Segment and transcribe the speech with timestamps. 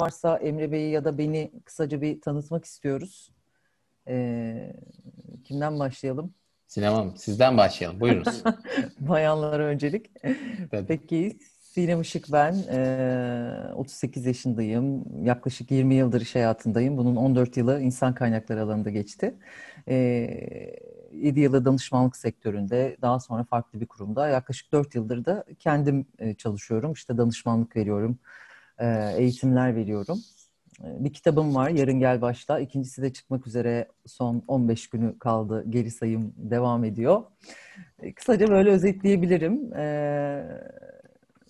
[0.00, 3.32] varsa Emre Bey'i ya da beni kısaca bir tanıtmak istiyoruz.
[4.08, 4.72] Ee,
[5.44, 6.34] kimden başlayalım?
[6.66, 8.00] Sinem Hanım, sizden başlayalım.
[8.00, 8.42] Buyurunuz.
[9.00, 10.10] Bayanlara öncelik.
[10.70, 10.86] Tabii.
[10.86, 12.54] Peki, Sinem Işık ben.
[12.70, 15.04] Ee, 38 yaşındayım.
[15.24, 16.96] Yaklaşık 20 yıldır iş hayatındayım.
[16.96, 19.34] Bunun 14 yılı insan kaynakları alanında geçti.
[19.88, 20.76] Ee,
[21.12, 24.28] 7 yılı danışmanlık sektöründe, daha sonra farklı bir kurumda.
[24.28, 26.92] Yaklaşık 4 yıldır da kendim e, çalışıyorum.
[26.92, 28.18] İşte danışmanlık veriyorum,
[28.80, 30.18] e, eğitimler veriyorum.
[30.84, 32.60] E, bir kitabım var, Yarın Gel Başla.
[32.60, 35.64] İkincisi de çıkmak üzere son 15 günü kaldı.
[35.70, 37.22] Geri sayım devam ediyor.
[38.16, 39.70] Kısaca böyle özetleyebilirim.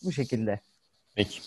[0.04, 0.60] Bu şekilde.
[1.14, 1.40] Peki.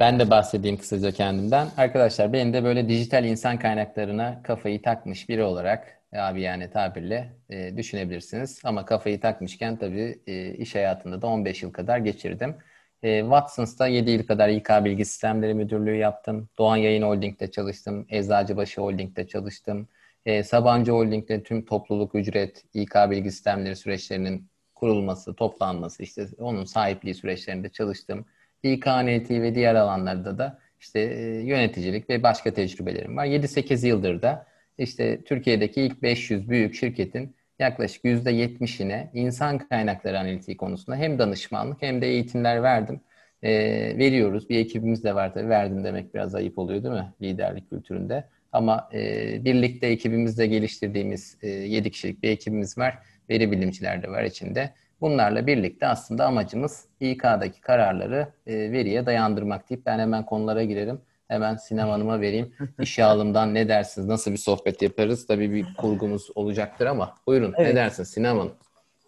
[0.00, 1.68] Ben de bahsedeyim kısaca kendimden.
[1.76, 7.76] Arkadaşlar benim de böyle dijital insan kaynaklarına kafayı takmış biri olarak abi yani tabirle e,
[7.76, 8.60] düşünebilirsiniz.
[8.64, 12.56] Ama kafayı takmışken tabii e, iş hayatında da 15 yıl kadar geçirdim.
[13.04, 16.48] E, Watson's'ta 7 yıl kadar İK Bilgi Sistemleri Müdürlüğü yaptım.
[16.58, 18.06] Doğan Yayın Holding'de çalıştım.
[18.08, 19.88] Eczacıbaşı Holding'de çalıştım.
[20.26, 27.14] E, Sabancı Holding'de tüm topluluk ücret, İK Bilgi Sistemleri süreçlerinin kurulması, toplanması, işte onun sahipliği
[27.14, 28.24] süreçlerinde çalıştım.
[28.62, 33.26] İKNT ve diğer alanlarda da işte e, yöneticilik ve başka tecrübelerim var.
[33.26, 34.46] 7-8 yıldır da
[34.78, 42.02] işte Türkiye'deki ilk 500 büyük şirketin yaklaşık %70'ine insan kaynakları analitiği konusunda hem danışmanlık hem
[42.02, 43.00] de eğitimler verdim.
[43.42, 43.50] E,
[43.98, 44.48] veriyoruz.
[44.48, 45.48] Bir ekibimiz de var tabii.
[45.48, 48.24] Verdim demek biraz ayıp oluyor değil mi liderlik kültüründe?
[48.52, 52.98] Ama e, birlikte ekibimizle geliştirdiğimiz e, 7 kişilik bir ekibimiz var.
[53.30, 54.70] Veri bilimciler de var içinde.
[55.00, 61.00] Bunlarla birlikte aslında amacımız İK'daki kararları e, veriye dayandırmak deyip ben hemen konulara girerim.
[61.28, 62.52] Hemen Sinem Hanım'a vereyim.
[62.80, 64.08] İşe alımdan ne dersiniz?
[64.08, 65.26] Nasıl bir sohbet yaparız?
[65.26, 67.68] Tabii bir kurgumuz olacaktır ama buyurun evet.
[67.68, 68.52] ne dersiniz Sinem Hanım?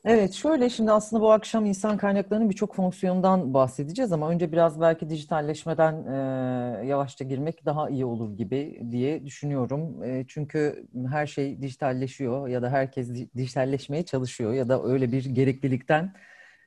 [0.08, 5.10] Evet şöyle şimdi aslında bu akşam insan kaynaklarının birçok fonksiyondan bahsedeceğiz ama önce biraz belki
[5.10, 10.02] dijitalleşmeden e, yavaşça girmek daha iyi olur gibi diye düşünüyorum.
[10.04, 16.12] E, çünkü her şey dijitalleşiyor ya da herkes dijitalleşmeye çalışıyor ya da öyle bir gereklilikten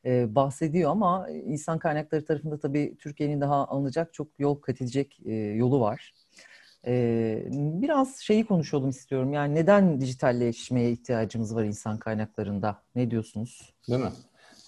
[0.06, 5.34] e, bahsediyor ama insan kaynakları tarafında tabii Türkiye'nin daha alınacak çok yol kat edecek e,
[5.34, 6.14] yolu var.
[6.88, 9.34] E, biraz şeyi konuşalım istiyorum.
[9.34, 12.82] Yani neden dijitalleşmeye ihtiyacımız var insan kaynaklarında?
[12.96, 13.74] Ne diyorsunuz?
[13.90, 14.12] Değil mi?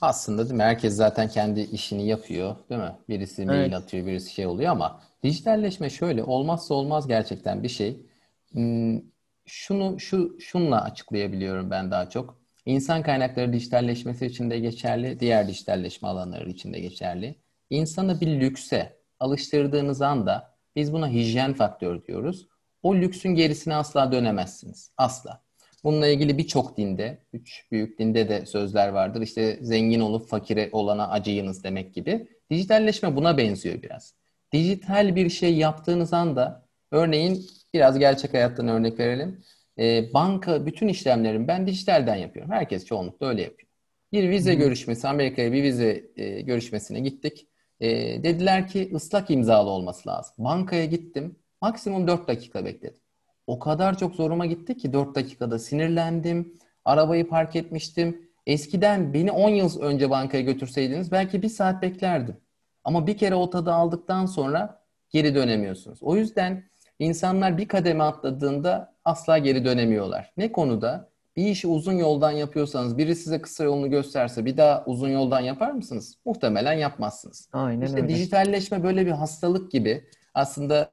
[0.02, 0.64] Aslında değil mi?
[0.64, 2.96] Herkes zaten kendi işini yapıyor, değil mi?
[3.10, 3.74] Birisi mail evet.
[3.74, 8.06] atıyor, birisi şey oluyor ama dijitalleşme şöyle olmazsa olmaz gerçekten bir şey.
[8.52, 9.02] Hmm,
[9.46, 12.41] şunu şu şunla açıklayabiliyorum ben daha çok.
[12.66, 17.36] İnsan kaynakları dijitalleşmesi için de geçerli, diğer dijitalleşme alanları için de geçerli.
[17.70, 22.48] İnsanı bir lükse alıştırdığınız anda biz buna hijyen faktörü diyoruz.
[22.84, 24.92] O lüksün gerisine asla dönemezsiniz.
[24.98, 25.42] Asla.
[25.84, 29.22] Bununla ilgili birçok dinde, üç büyük dinde de sözler vardır.
[29.22, 32.28] İşte zengin olup fakire olana acıyınız demek gibi.
[32.50, 34.14] Dijitalleşme buna benziyor biraz.
[34.52, 39.44] Dijital bir şey yaptığınız anda, örneğin biraz gerçek hayattan örnek verelim
[39.82, 42.52] e, banka bütün işlemlerimi ben dijitalden yapıyorum.
[42.52, 43.70] Herkes çoğunlukla öyle yapıyor.
[44.12, 44.60] Bir vize hmm.
[44.60, 47.48] görüşmesi, Amerika'ya bir vize e, görüşmesine gittik.
[47.80, 47.90] E,
[48.24, 50.34] dediler ki ıslak imzalı olması lazım.
[50.38, 51.36] Bankaya gittim.
[51.62, 53.00] Maksimum 4 dakika bekledim.
[53.48, 56.58] O kadar çok zoruma gitti ki 4 dakikada sinirlendim.
[56.86, 58.30] Arabayı park etmiştim.
[58.46, 62.38] Eskiden beni 10 yıl önce bankaya götürseydiniz belki bir saat beklerdim.
[62.84, 66.04] Ama bir kere o tadı aldıktan sonra geri dönemiyorsunuz.
[66.04, 66.64] O yüzden
[67.00, 70.34] insanlar bir kademe atladığında asla geri dönemiyorlar.
[70.38, 71.12] Ne konuda?
[71.36, 75.72] Bir işi uzun yoldan yapıyorsanız, biri size kısa yolunu gösterse bir daha uzun yoldan yapar
[75.72, 76.18] mısınız?
[76.26, 77.50] Muhtemelen yapmazsınız.
[77.54, 78.10] Aynen işte öyle.
[78.10, 80.04] dijitalleşme böyle bir hastalık gibi.
[80.34, 80.92] Aslında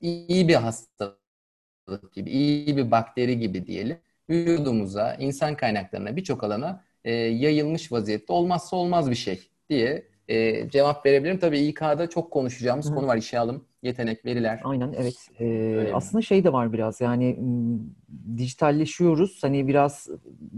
[0.00, 1.20] iyi bir hastalık
[2.12, 3.98] gibi, iyi bir bakteri gibi diyelim.
[4.30, 11.06] Vücudumuza, insan kaynaklarına, birçok alana e, yayılmış vaziyette olmazsa olmaz bir şey diye e, cevap
[11.06, 11.38] verebilirim.
[11.38, 12.94] Tabii İK'da çok konuşacağımız Hı.
[12.94, 14.60] konu var işe alım, yetenek, veriler.
[14.64, 15.28] Aynen evet.
[15.40, 17.38] Ee, aslında şey de var biraz yani
[18.36, 19.38] dijitalleşiyoruz.
[19.42, 20.08] Hani biraz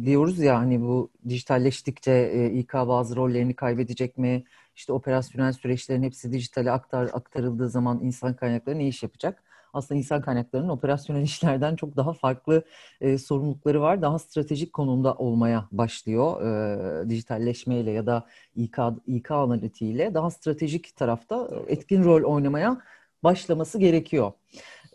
[0.05, 4.45] diyoruz ya hani bu dijitalleştikçe e, İK bazı rollerini kaybedecek mi?
[4.77, 9.43] İşte operasyonel süreçlerin hepsi dijitale aktar, aktarıldığı zaman insan kaynakları ne iş yapacak?
[9.73, 12.63] aslında insan kaynaklarının operasyonel işlerden çok daha farklı
[13.01, 14.03] e, sorumlulukları var.
[14.03, 18.27] Daha stratejik konumda olmaya başlıyor e, dijitalleşmeyle ya da
[18.57, 22.81] İK, İK analitiğiyle daha stratejik tarafta etkin rol oynamaya
[23.25, 24.33] başlaması gerekiyor.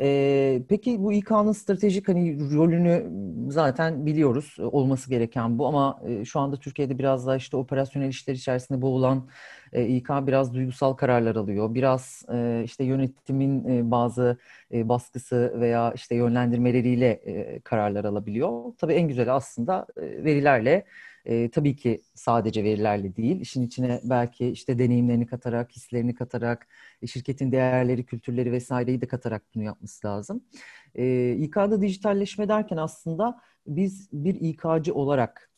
[0.01, 3.05] Ee, peki bu İK'nın stratejik hani rolünü
[3.51, 8.33] zaten biliyoruz olması gereken bu ama e, şu anda Türkiye'de biraz daha işte operasyonel işler
[8.33, 9.29] içerisinde boğulan
[9.73, 11.73] e, İK biraz duygusal kararlar alıyor.
[11.73, 14.37] Biraz e, işte yönetimin e, bazı
[14.73, 18.73] e, baskısı veya işte yönlendirmeleriyle e, kararlar alabiliyor.
[18.77, 20.83] Tabii en güzeli aslında e, verilerle
[21.27, 26.67] e, tabii ki sadece verilerle değil, işin içine belki işte deneyimlerini katarak, hislerini katarak,
[27.01, 30.43] e, şirketin değerleri, kültürleri vesaireyi de katarak bunu yapması lazım.
[30.95, 35.51] E, İK'da dijitalleşme derken aslında biz bir İK'cı olarak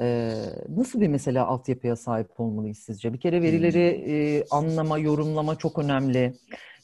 [0.00, 0.32] e,
[0.68, 3.12] nasıl bir mesela altyapıya sahip olmalıyız sizce?
[3.12, 6.34] Bir kere verileri e, anlama, yorumlama çok önemli.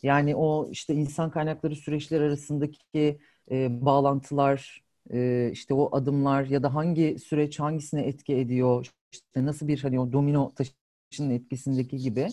[0.03, 3.19] Yani o işte insan kaynakları süreçler arasındaki
[3.51, 9.69] e, bağlantılar, e, işte o adımlar ya da hangi süreç hangisine etki ediyor, işte nasıl
[9.69, 12.29] bir hani o domino taşının etkisindeki gibi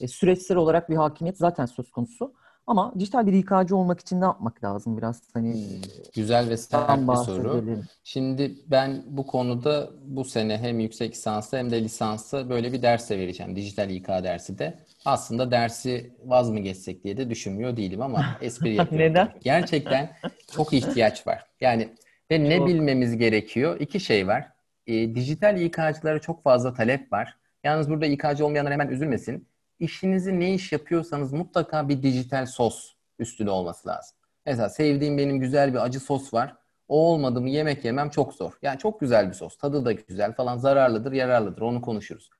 [0.00, 2.34] e, süreçsel olarak bir hakimiyet zaten söz konusu.
[2.66, 5.82] Ama dijital bir İK'cı olmak için ne yapmak lazım biraz hani hmm,
[6.14, 7.64] güzel ve sert bir soru.
[8.04, 13.10] Şimdi ben bu konuda bu sene hem yüksek lisansta hem de lisansta böyle bir ders
[13.10, 13.56] vereceğim.
[13.56, 14.78] Dijital İK dersi de.
[15.04, 19.10] Aslında dersi vaz mı geçsek diye de düşünmüyor değilim ama espri yapıyorum.
[19.10, 19.32] Neden?
[19.40, 20.16] Gerçekten
[20.52, 21.46] çok ihtiyaç var.
[21.60, 21.88] Yani
[22.30, 22.68] ve ne çok.
[22.68, 23.80] bilmemiz gerekiyor?
[23.80, 24.52] İki şey var.
[24.86, 27.36] E, dijital İK'cılara çok fazla talep var.
[27.64, 33.50] Yalnız burada İK'cı olmayanlar hemen üzülmesin işinizi ne iş yapıyorsanız mutlaka bir dijital sos üstüne
[33.50, 34.16] olması lazım.
[34.46, 36.56] Mesela sevdiğim benim güzel bir acı sos var.
[36.88, 38.52] O olmadı mı yemek yemem çok zor.
[38.62, 39.58] Yani çok güzel bir sos.
[39.58, 41.62] Tadı da güzel falan zararlıdır, yararlıdır.
[41.62, 42.30] Onu konuşuruz.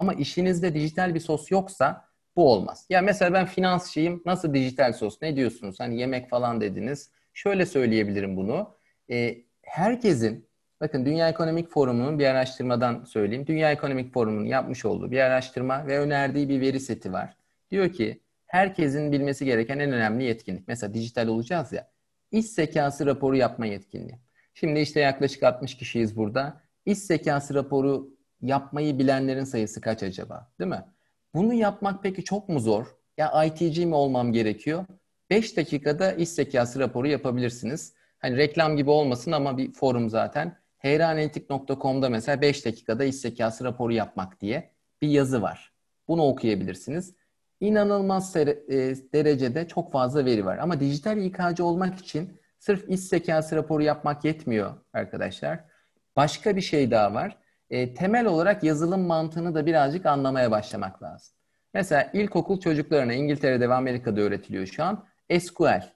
[0.00, 2.04] Ama işinizde dijital bir sos yoksa
[2.36, 2.86] bu olmaz.
[2.90, 4.22] Ya mesela ben finansçıyım.
[4.26, 5.22] Nasıl dijital sos?
[5.22, 5.80] Ne diyorsunuz?
[5.80, 7.10] Hani yemek falan dediniz.
[7.34, 8.76] Şöyle söyleyebilirim bunu.
[9.10, 10.46] E, herkesin
[10.80, 13.46] Bakın Dünya Ekonomik Forumu'nun bir araştırmadan söyleyeyim.
[13.46, 17.36] Dünya Ekonomik Forumu'nun yapmış olduğu bir araştırma ve önerdiği bir veri seti var.
[17.70, 20.68] Diyor ki herkesin bilmesi gereken en önemli yetkinlik.
[20.68, 21.90] Mesela dijital olacağız ya.
[22.30, 24.18] İş zekası raporu yapma yetkinliği.
[24.54, 26.60] Şimdi işte yaklaşık 60 kişiyiz burada.
[26.86, 28.10] İş zekası raporu
[28.42, 30.52] yapmayı bilenlerin sayısı kaç acaba?
[30.60, 30.84] Değil mi?
[31.34, 32.86] Bunu yapmak peki çok mu zor?
[33.16, 34.84] Ya ITC mi olmam gerekiyor?
[35.30, 37.95] 5 dakikada iş zekası raporu yapabilirsiniz.
[38.26, 40.56] Hani reklam gibi olmasın ama bir forum zaten.
[40.78, 44.70] Heyranalitik.com'da mesela 5 dakikada iş zekası raporu yapmak diye
[45.02, 45.72] bir yazı var.
[46.08, 47.14] Bunu okuyabilirsiniz.
[47.60, 48.46] İnanılmaz e,
[49.14, 50.58] derecede çok fazla veri var.
[50.58, 55.64] Ama dijital İK'cı olmak için sırf iş zekası raporu yapmak yetmiyor arkadaşlar.
[56.16, 57.38] Başka bir şey daha var.
[57.70, 61.34] E, temel olarak yazılım mantığını da birazcık anlamaya başlamak lazım.
[61.74, 65.04] Mesela ilkokul çocuklarına İngiltere'de ve Amerika'da öğretiliyor şu an
[65.38, 65.95] SQL.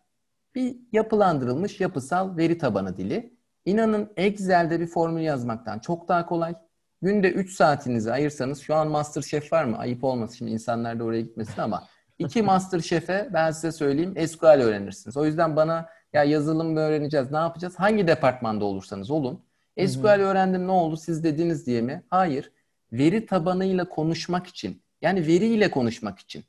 [0.54, 3.34] Bir yapılandırılmış yapısal veri tabanı dili.
[3.64, 6.54] İnanın Excel'de bir formül yazmaktan çok daha kolay.
[7.02, 9.78] Günde 3 saatinizi ayırsanız şu an Master Chef var mı?
[9.78, 11.84] Ayıp olmasın şimdi insanlar da oraya gitmesin ama
[12.18, 15.16] iki Master Chef'e ben size söyleyeyim SQL öğrenirsiniz.
[15.16, 17.74] O yüzden bana ya yazılım mı öğreneceğiz ne yapacağız?
[17.76, 19.44] Hangi departmanda olursanız olun.
[19.86, 22.02] SQL öğrendim ne oldu siz dediniz diye mi?
[22.10, 22.52] Hayır.
[22.92, 26.44] Veri tabanıyla konuşmak için yani veriyle konuşmak için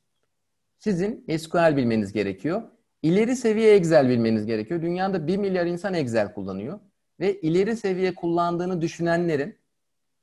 [0.79, 2.61] sizin SQL bilmeniz gerekiyor.
[3.01, 4.81] İleri seviye Excel bilmeniz gerekiyor.
[4.81, 6.79] Dünyada 1 milyar insan Excel kullanıyor
[7.19, 9.57] ve ileri seviye kullandığını düşünenlerin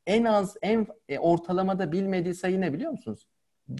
[0.06, 3.28] en az en e, ortalamada bilmediği sayı ne biliyor musunuz?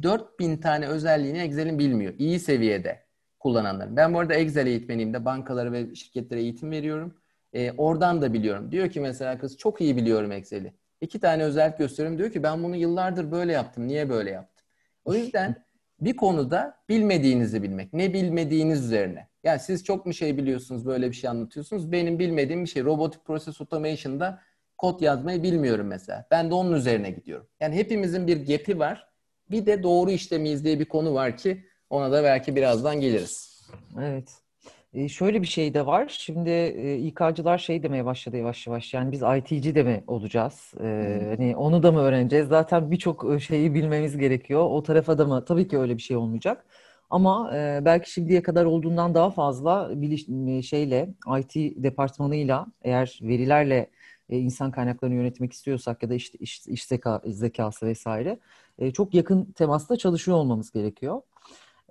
[0.02, 2.14] 4000 tane özelliğini Excel'in bilmiyor.
[2.18, 3.04] İyi seviyede
[3.38, 3.96] kullananların.
[3.96, 7.14] Ben bu arada Excel eğitmeniyim de bankalara ve şirketlere eğitim veriyorum.
[7.52, 8.72] E, oradan da biliyorum.
[8.72, 10.74] Diyor ki mesela kız çok iyi biliyorum Excel'i.
[11.00, 12.18] İki tane özellik gösteriyorum.
[12.18, 13.88] Diyor ki ben bunu yıllardır böyle yaptım.
[13.88, 14.66] Niye böyle yaptım?
[15.04, 15.64] O yüzden
[16.00, 17.92] bir konuda bilmediğinizi bilmek.
[17.92, 19.28] Ne bilmediğiniz üzerine.
[19.44, 21.92] Yani siz çok mu şey biliyorsunuz böyle bir şey anlatıyorsunuz.
[21.92, 22.84] Benim bilmediğim bir şey.
[22.84, 24.40] Robotic Process Automation'da
[24.78, 26.26] kod yazmayı bilmiyorum mesela.
[26.30, 27.46] Ben de onun üzerine gidiyorum.
[27.60, 29.08] Yani hepimizin bir gap'i var.
[29.50, 33.62] Bir de doğru işlemiyiz diye bir konu var ki ona da belki birazdan geliriz.
[34.00, 34.47] Evet.
[34.94, 36.16] E, şöyle bir şey de var.
[36.18, 38.94] Şimdi e, İK'cılar şey demeye başladı yavaş yavaş.
[38.94, 40.74] Yani biz IT'ci de mi olacağız?
[40.80, 41.28] E, hmm.
[41.28, 42.48] Hani onu da mı öğreneceğiz?
[42.48, 44.60] Zaten birçok şeyi bilmemiz gerekiyor.
[44.70, 45.44] O tarafa da mı?
[45.44, 46.64] Tabii ki öyle bir şey olmayacak.
[47.10, 50.26] Ama e, belki şimdiye kadar olduğundan daha fazla biliş,
[50.68, 53.90] şeyle IT departmanıyla eğer verilerle
[54.30, 56.34] e, insan kaynaklarını yönetmek istiyorsak ya da iş,
[56.66, 58.38] iş zeka, zekası vesaire
[58.78, 61.20] e, çok yakın temasta çalışıyor olmamız gerekiyor.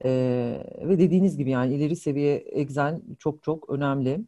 [0.05, 0.09] E,
[0.81, 4.19] ve dediğiniz gibi yani ileri seviye Excel çok çok önemli.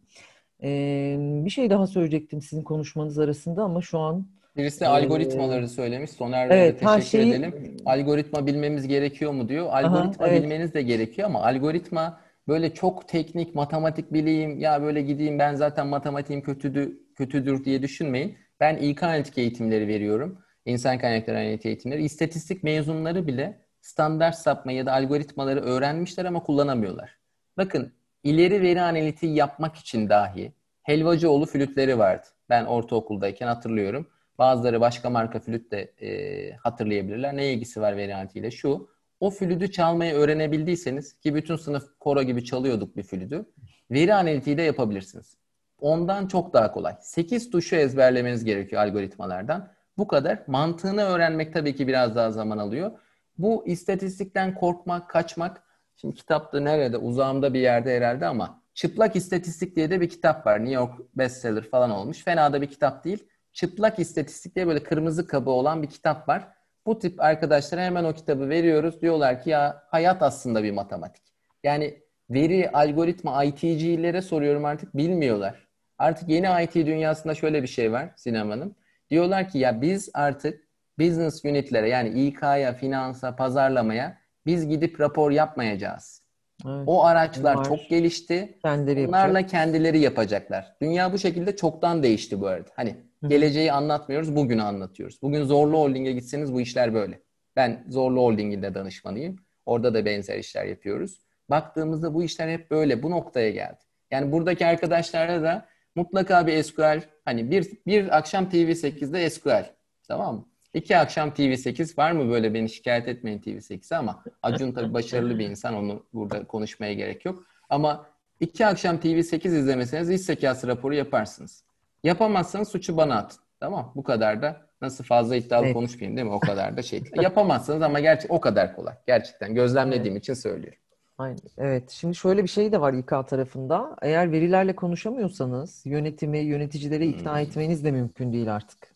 [0.63, 6.11] E, bir şey daha söyleyecektim sizin konuşmanız arasında ama şu an Birisi ee, algoritmaları söylemiş.
[6.11, 7.33] Soner Bey'e evet, teşekkür şeyi...
[7.33, 7.77] edelim.
[7.85, 9.67] Algoritma bilmemiz gerekiyor mu diyor.
[9.71, 10.43] Algoritma Aha, evet.
[10.43, 15.87] bilmeniz de gerekiyor ama algoritma böyle çok teknik matematik bileyim ya böyle gideyim ben zaten
[15.87, 18.37] matematiğim kötüdür, kötüdür diye düşünmeyin.
[18.59, 20.39] Ben İK analitik eğitimleri veriyorum.
[20.65, 22.03] İnsan kaynakları analitik eğitimleri.
[22.03, 27.17] İstatistik mezunları bile standart sapma ya da algoritmaları öğrenmişler ama kullanamıyorlar.
[27.57, 27.93] Bakın
[28.23, 30.53] ileri veri analitiği yapmak için dahi
[30.89, 32.27] Helvacıoğlu flütleri vardı.
[32.49, 34.07] Ben ortaokuldayken hatırlıyorum.
[34.37, 37.37] Bazıları başka marka flüt de e, hatırlayabilirler.
[37.37, 38.51] Ne ilgisi var veri analitiğiyle?
[38.51, 43.45] Şu, o flütü çalmayı öğrenebildiyseniz ki bütün sınıf koro gibi çalıyorduk bir flütü.
[43.91, 45.37] Veri analitiği de yapabilirsiniz.
[45.81, 46.95] Ondan çok daha kolay.
[47.01, 49.71] 8 tuşu ezberlemeniz gerekiyor algoritmalardan.
[49.97, 50.39] Bu kadar.
[50.47, 52.91] Mantığını öğrenmek tabii ki biraz daha zaman alıyor.
[53.39, 55.63] Bu istatistikten korkmak, kaçmak.
[55.95, 56.97] Şimdi kitapta nerede?
[56.97, 60.59] Uzağımda bir yerde herhalde ama Çıplak İstatistik diye de bir kitap var.
[60.59, 62.23] New York bestseller falan olmuş.
[62.23, 63.27] Fena da bir kitap değil.
[63.53, 66.47] Çıplak İstatistik diye böyle kırmızı kabı olan bir kitap var.
[66.85, 69.01] Bu tip arkadaşlara hemen o kitabı veriyoruz.
[69.01, 71.23] Diyorlar ki ya hayat aslında bir matematik.
[71.63, 75.67] Yani veri, algoritma, ITC'lere soruyorum artık bilmiyorlar.
[75.97, 78.75] Artık yeni IT dünyasında şöyle bir şey var sinemanın.
[79.09, 80.68] Diyorlar ki ya biz artık
[80.99, 86.23] business unitlere yani İK'ya, finansa, pazarlamaya biz gidip rapor yapmayacağız.
[86.65, 86.83] Evet.
[86.87, 87.63] O araçlar Var.
[87.65, 88.59] çok gelişti.
[88.63, 89.49] Kendileri Onlarla yapacak.
[89.49, 90.75] kendileri yapacaklar.
[90.81, 92.69] Dünya bu şekilde çoktan değişti bu arada.
[92.75, 92.95] Hani
[93.27, 95.21] geleceği anlatmıyoruz, bugünü anlatıyoruz.
[95.21, 97.19] Bugün Zorlu Holding'e gitseniz bu işler böyle.
[97.55, 99.35] Ben Zorlu Holding'in de danışmanıyım.
[99.65, 101.21] Orada da benzer işler yapıyoruz.
[101.49, 103.79] Baktığımızda bu işler hep böyle bu noktaya geldi.
[104.11, 105.65] Yani buradaki arkadaşlara da
[105.95, 109.65] mutlaka bir SQL hani bir, bir akşam TV8'de SQL
[110.07, 110.48] tamam mı?
[110.73, 115.49] İki akşam TV8 var mı böyle beni şikayet etmeyin TV8'e ama Acun tabii başarılı bir
[115.49, 117.43] insan onu burada konuşmaya gerek yok.
[117.69, 118.05] Ama
[118.39, 121.63] iki akşam TV8 izlemeseniz iş zekası raporu yaparsınız.
[122.03, 123.39] Yapamazsanız suçu bana atın.
[123.59, 125.73] Tamam bu kadar da nasıl fazla iddialı evet.
[125.73, 126.33] konuşmayayım değil mi?
[126.33, 127.03] O kadar da şey.
[127.21, 128.93] Yapamazsınız ama gerçek o kadar kolay.
[129.07, 130.23] Gerçekten gözlemlediğim evet.
[130.23, 130.79] için söylüyorum.
[131.17, 131.39] Aynen.
[131.57, 131.91] Evet.
[131.91, 133.95] Şimdi şöyle bir şey de var İK tarafında.
[134.01, 137.39] Eğer verilerle konuşamıyorsanız yönetimi, yöneticileri ikna hmm.
[137.39, 138.88] etmeniz de mümkün değil artık.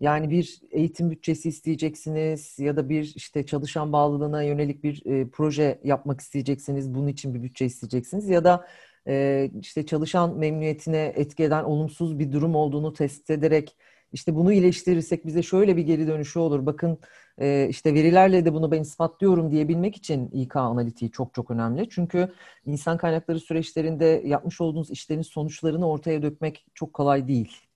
[0.00, 5.80] Yani bir eğitim bütçesi isteyeceksiniz ya da bir işte çalışan bağlılığına yönelik bir e, proje
[5.84, 6.94] yapmak isteyeceksiniz.
[6.94, 8.66] Bunun için bir bütçe isteyeceksiniz ya da
[9.08, 13.76] e, işte çalışan memnuniyetine etki eden olumsuz bir durum olduğunu tespit ederek
[14.12, 16.66] işte bunu iyileştirirsek bize şöyle bir geri dönüşü olur.
[16.66, 16.98] Bakın
[17.38, 21.88] e, işte verilerle de bunu ben ispatlıyorum diyebilmek için İK analitiği çok çok önemli.
[21.90, 22.32] Çünkü
[22.66, 27.67] insan kaynakları süreçlerinde yapmış olduğunuz işlerin sonuçlarını ortaya dökmek çok kolay değil.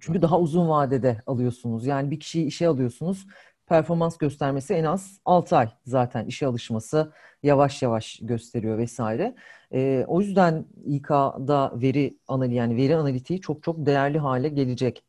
[0.00, 1.86] Çünkü daha uzun vadede alıyorsunuz.
[1.86, 3.26] Yani bir kişiyi işe alıyorsunuz.
[3.66, 9.34] Performans göstermesi en az 6 ay zaten işe alışması yavaş yavaş gösteriyor vesaire.
[9.72, 15.04] E, o yüzden İK'da veri analizi yani veri analitiği çok çok değerli hale gelecek.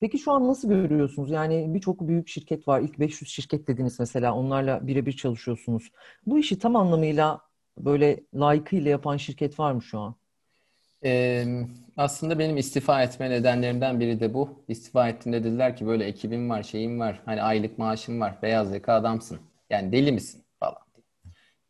[0.00, 1.30] Peki şu an nasıl görüyorsunuz?
[1.30, 2.80] Yani birçok büyük şirket var.
[2.80, 4.34] İlk 500 şirket dediniz mesela.
[4.34, 5.90] Onlarla birebir çalışıyorsunuz.
[6.26, 7.40] Bu işi tam anlamıyla
[7.78, 10.14] böyle layıkıyla yapan şirket var mı şu an?
[11.04, 11.44] Ee,
[11.96, 14.64] aslında benim istifa etme nedenlerimden biri de bu.
[14.68, 18.94] İstifa ettiğinde dediler ki böyle ekibim var, şeyim var, hani aylık maaşım var, beyaz yaka
[18.94, 19.40] adamsın.
[19.70, 20.78] Yani deli misin falan.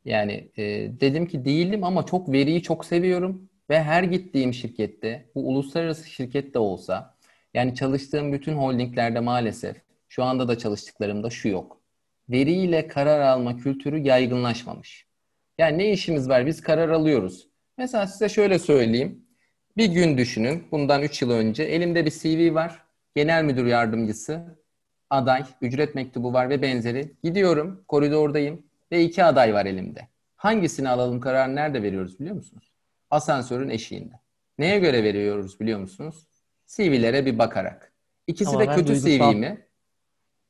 [0.05, 0.63] Yani e,
[1.01, 6.55] dedim ki değilim ama çok veriyi çok seviyorum ve her gittiğim şirkette, bu uluslararası şirket
[6.55, 7.15] de olsa,
[7.55, 9.77] yani çalıştığım bütün holdinglerde maalesef,
[10.09, 11.81] şu anda da çalıştıklarımda şu yok.
[12.29, 15.07] Veriyle karar alma kültürü yaygınlaşmamış.
[15.59, 16.47] Yani ne işimiz var?
[16.47, 17.48] Biz karar alıyoruz.
[17.79, 19.25] Mesela size şöyle söyleyeyim.
[19.77, 20.65] Bir gün düşünün.
[20.73, 22.83] Bundan 3 yıl önce elimde bir CV var.
[23.15, 24.59] Genel müdür yardımcısı,
[25.11, 27.13] aday, ücret mektubu var ve benzeri.
[27.23, 30.09] Gidiyorum, koridordayım ve iki aday var elimde.
[30.37, 32.73] Hangisini alalım kararını nerede veriyoruz biliyor musunuz?
[33.11, 34.15] Asansörün eşiğinde.
[34.59, 36.27] Neye göre veriyoruz biliyor musunuz?
[36.67, 37.93] CV'lere bir bakarak.
[38.27, 39.33] İkisi Ama de kötü duygusal...
[39.33, 39.67] CV mi?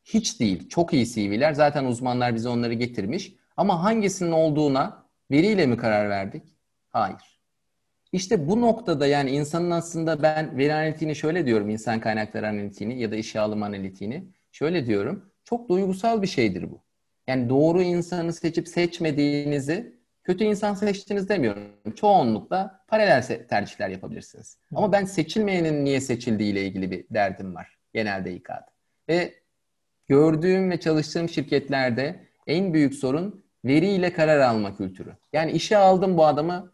[0.05, 0.69] Hiç değil.
[0.69, 1.53] Çok iyi CV'ler.
[1.53, 3.33] Zaten uzmanlar bize onları getirmiş.
[3.57, 6.58] Ama hangisinin olduğuna veriyle mi karar verdik?
[6.99, 7.41] Hayır.
[8.13, 13.11] İşte bu noktada yani insanın aslında ben veri analitiğini şöyle diyorum insan kaynakları analitiğini ya
[13.11, 15.33] da işe alım analitiğini şöyle diyorum.
[15.45, 16.83] Çok duygusal bir şeydir bu.
[17.27, 21.63] Yani doğru insanı seçip seçmediğinizi kötü insan seçtiniz demiyorum.
[21.97, 24.59] Çoğunlukla paralel tercihler yapabilirsiniz.
[24.75, 28.67] Ama ben seçilmeyenin niye seçildiği ile ilgili bir derdim var genelde İK'da.
[29.09, 29.35] Ve
[30.07, 35.17] gördüğüm ve çalıştığım şirketlerde en büyük sorun veriyle karar alma kültürü.
[35.33, 36.73] Yani işe aldım bu adamı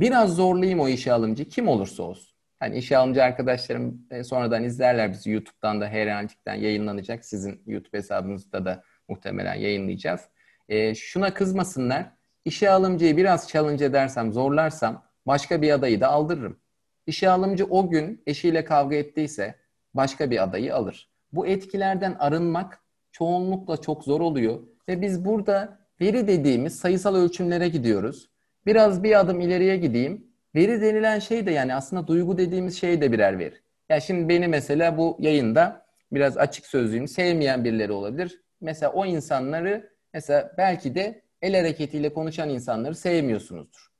[0.00, 2.32] Biraz zorlayayım o işe alımcı kim olursa olsun.
[2.60, 7.24] Hani işe alımcı arkadaşlarım e, sonradan izlerler bizi YouTube'dan da Heyrancık'tan yayınlanacak.
[7.24, 10.20] Sizin YouTube hesabınızda da muhtemelen yayınlayacağız.
[10.68, 12.10] E, şuna kızmasınlar.
[12.44, 16.60] İşe alımcıyı biraz challenge edersem, zorlarsam başka bir adayı da aldırırım.
[17.06, 19.54] İşe alımcı o gün eşiyle kavga ettiyse
[19.94, 21.10] başka bir adayı alır.
[21.32, 22.78] Bu etkilerden arınmak
[23.12, 28.31] çoğunlukla çok zor oluyor ve biz burada veri dediğimiz sayısal ölçümlere gidiyoruz.
[28.66, 30.26] Biraz bir adım ileriye gideyim.
[30.54, 33.54] Veri denilen şey de yani aslında duygu dediğimiz şey de birer veri.
[33.88, 38.42] Ya şimdi beni mesela bu yayında biraz açık sözlüyüm sevmeyen birileri olabilir.
[38.60, 43.92] Mesela o insanları mesela belki de el hareketiyle konuşan insanları sevmiyorsunuzdur.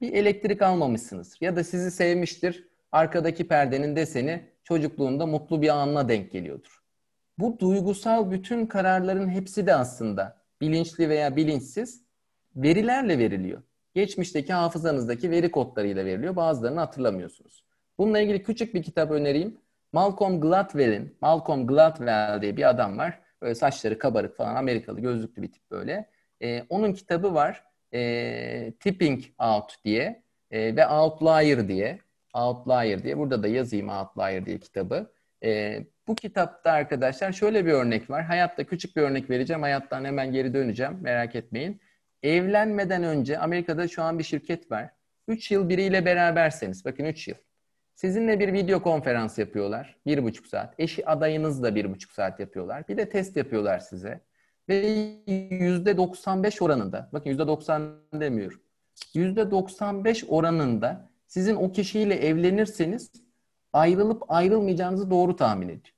[0.00, 1.38] Bir elektrik almamışsınızdır.
[1.40, 2.68] Ya da sizi sevmiştir.
[2.92, 6.82] Arkadaki perdenin deseni çocukluğunda mutlu bir anına denk geliyordur.
[7.38, 12.02] Bu duygusal bütün kararların hepsi de aslında bilinçli veya bilinçsiz
[12.56, 13.62] verilerle veriliyor.
[13.96, 16.36] Geçmişteki hafızanızdaki veri kodlarıyla veriliyor.
[16.36, 17.64] Bazılarını hatırlamıyorsunuz.
[17.98, 19.58] Bununla ilgili küçük bir kitap önereyim.
[19.92, 23.20] Malcolm Gladwell'in, Malcolm Gladwell diye bir adam var.
[23.42, 26.10] Böyle saçları kabarık falan Amerikalı gözlüklü bir tip böyle.
[26.42, 27.64] Ee, onun kitabı var.
[27.94, 31.98] Ee, Tipping Out diye e, ve Outlier diye.
[32.34, 33.18] Outlier diye.
[33.18, 35.12] Burada da yazayım Outlier diye kitabı.
[35.44, 38.24] E, bu kitapta arkadaşlar şöyle bir örnek var.
[38.24, 39.62] Hayatta küçük bir örnek vereceğim.
[39.62, 40.98] Hayattan hemen geri döneceğim.
[41.02, 41.80] Merak etmeyin.
[42.26, 44.90] Evlenmeden önce Amerika'da şu an bir şirket var.
[45.28, 47.36] 3 yıl biriyle beraberseniz, bakın 3 yıl.
[47.94, 49.96] Sizinle bir video konferans yapıyorlar.
[50.06, 50.74] Bir buçuk saat.
[50.78, 52.88] Eşi adayınız da bir buçuk saat yapıyorlar.
[52.88, 54.20] Bir de test yapıyorlar size.
[54.68, 54.76] Ve
[55.50, 58.60] yüzde 95 oranında, bakın yüzde 90 demiyorum.
[59.14, 63.12] Yüzde 95 oranında sizin o kişiyle evlenirseniz
[63.72, 65.95] ayrılıp ayrılmayacağınızı doğru tahmin ediyor.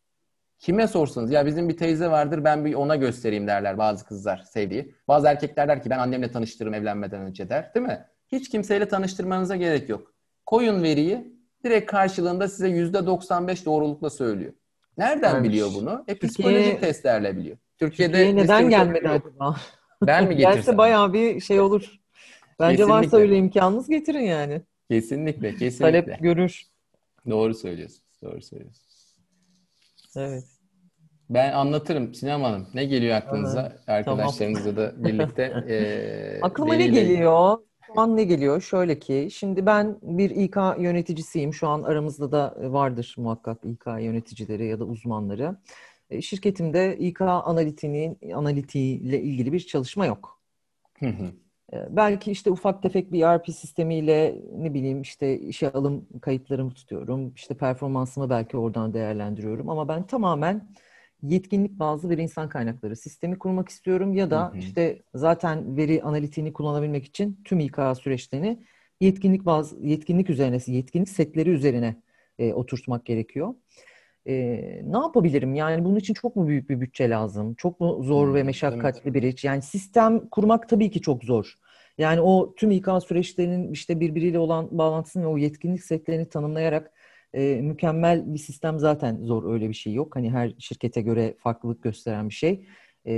[0.59, 4.95] Kime sorsanız ya bizim bir teyze vardır ben bir ona göstereyim derler bazı kızlar sevdiği.
[5.09, 8.07] Bazı erkekler der ki ben annemle tanıştırırım evlenmeden önce der değil mi?
[8.33, 10.13] Hiç kimseyle tanıştırmanıza gerek yok.
[10.47, 14.53] Koyun veriyi direkt karşılığında size yüzde 95 doğrulukla söylüyor.
[14.99, 15.49] Nereden Vermiş.
[15.49, 16.05] biliyor bunu?
[16.09, 17.57] E psikolojik Türkiye, testlerle biliyor.
[17.79, 19.57] Türkiye'de Türkiye neden gelmedi acaba?
[20.07, 20.55] Ben mi getirsem?
[20.55, 22.01] Gelse bayağı bir şey olur.
[22.61, 22.93] Bence kesinlikle.
[22.93, 24.63] varsa öyle imkanınız getirin yani.
[24.91, 26.05] Kesinlikle, kesinlikle.
[26.05, 26.63] Talep görür.
[27.31, 28.88] Doğru söylüyorsunuz, doğru söylüyorsunuz.
[30.17, 30.45] Evet.
[31.31, 32.67] Ben anlatırım Sinem Hanım.
[32.75, 33.73] Ne geliyor aklınıza?
[33.73, 34.77] Evet, Arkadaşlarınızla tamam.
[34.77, 35.43] da birlikte.
[35.69, 37.59] E, Aklıma ne geliyor?
[37.87, 38.61] Şu an ne geliyor?
[38.61, 41.55] Şöyle ki, şimdi ben bir İK yöneticisiyim.
[41.55, 45.57] Şu an aramızda da vardır muhakkak İK yöneticileri ya da uzmanları.
[46.11, 50.41] E, şirketimde İK analitiğinin analitiğiyle ilgili bir çalışma yok.
[51.03, 51.15] E,
[51.73, 57.33] belki işte ufak tefek bir ERP sistemiyle ne bileyim işte işe alım kayıtlarımı tutuyorum.
[57.35, 59.71] İşte performansımı belki oradan değerlendiriyorum.
[59.71, 60.69] Ama ben tamamen
[61.23, 64.59] yetkinlik bazlı bir insan kaynakları sistemi kurmak istiyorum ya da hı hı.
[64.59, 68.65] işte zaten veri analitiğini kullanabilmek için tüm İK süreçlerini
[69.01, 72.03] yetkinlik bazı yetkinlik üzerine, yetkinlik setleri üzerine
[72.39, 73.55] e, oturtmak gerekiyor.
[74.29, 74.35] E,
[74.85, 75.55] ne yapabilirim?
[75.55, 77.55] Yani bunun için çok mu büyük bir bütçe lazım?
[77.55, 79.15] Çok mu zor hmm, ve meşakkatli evet.
[79.15, 79.45] bir iş?
[79.45, 81.55] Yani sistem kurmak tabii ki çok zor.
[81.99, 86.93] Yani o tüm İK süreçlerinin işte birbiriyle olan bağlantısını ve o yetkinlik setlerini tanımlayarak
[87.35, 90.17] e, mükemmel bir sistem zaten zor öyle bir şey yok.
[90.17, 92.67] Hani her şirkete göre farklılık gösteren bir şey.
[93.09, 93.15] E,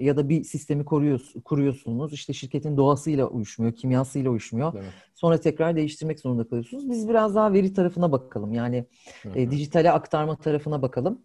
[0.00, 4.72] ya da bir sistemi koruyoruz, kuruyorsunuz işte şirketin doğasıyla uyuşmuyor, kimyasıyla uyuşmuyor.
[4.74, 4.92] Evet.
[5.14, 6.90] Sonra tekrar değiştirmek zorunda kalıyorsunuz.
[6.90, 8.84] Biz biraz daha veri tarafına bakalım yani
[9.34, 11.18] e, dijitale aktarma tarafına bakalım.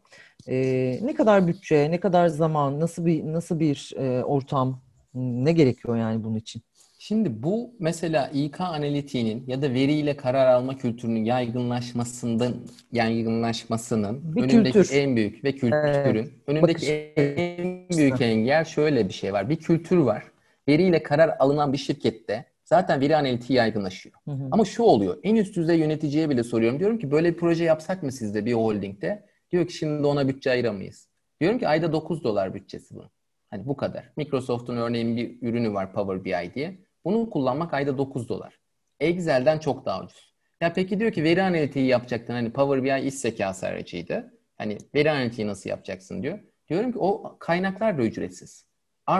[0.48, 0.56] E,
[1.04, 4.82] ne kadar bütçe, ne kadar zaman, nasıl bir nasıl bir e, ortam,
[5.14, 6.62] ne gerekiyor yani bunun için?
[7.08, 12.54] Şimdi bu mesela İK analitiğinin ya da veriyle karar alma kültürünün yaygınlaşmasından
[12.92, 14.96] yaygınlaşmasının bir önündeki kültür.
[14.96, 16.32] en büyük ve kültürün evet.
[16.48, 19.50] önündeki en büyük engel şöyle bir şey var.
[19.50, 20.24] Bir kültür var.
[20.68, 24.16] Veriyle karar alınan bir şirkette zaten veri analitiği yaygınlaşıyor.
[24.26, 24.48] Hı hı.
[24.52, 25.18] Ama şu oluyor.
[25.24, 26.80] En üst düzey yöneticiye bile soruyorum.
[26.80, 29.26] Diyorum ki böyle bir proje yapsak mı sizde bir holdingde?
[29.52, 31.08] Diyor ki şimdi ona bütçe ayıramayız.
[31.42, 33.04] Diyorum ki ayda 9 dolar bütçesi bu.
[33.50, 34.12] Hani bu kadar.
[34.18, 36.85] Microsoft'un örneğin bir ürünü var Power BI diye.
[37.06, 38.60] Bunu kullanmak ayda 9 dolar.
[39.00, 40.36] Excel'den çok daha ucuz.
[40.62, 42.34] Ya peki diyor ki veri analitiği yapacaktın.
[42.34, 44.34] Hani Power BI iş zekası aracıydı.
[44.58, 46.40] Hani veri analitiği nasıl yapacaksın diyor.
[46.70, 48.66] Diyorum ki o kaynaklar da ücretsiz.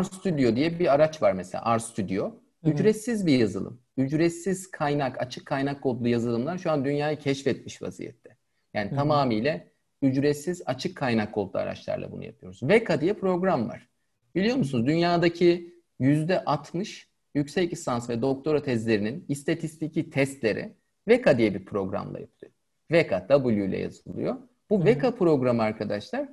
[0.02, 2.42] RStudio diye bir araç var mesela RStudio.
[2.64, 3.82] Ücretsiz bir yazılım.
[3.98, 8.38] Ücretsiz kaynak, açık kaynak kodlu yazılımlar şu an dünyayı keşfetmiş vaziyette.
[8.74, 8.96] Yani Hı-hı.
[8.96, 9.62] tamamıyla
[10.02, 12.60] ücretsiz açık kaynak kodlu araçlarla bunu yapıyoruz.
[12.64, 13.90] Veka diye program var.
[14.36, 20.74] Biliyor musunuz dünyadaki yüzde 60 yüksek lisans ve doktora tezlerinin istatistiki testleri
[21.08, 22.54] VEKA diye bir programla yapılıyor.
[22.92, 24.36] VEKA W ile yazılıyor.
[24.70, 24.86] Bu Hı.
[24.86, 26.30] VEKA programı arkadaşlar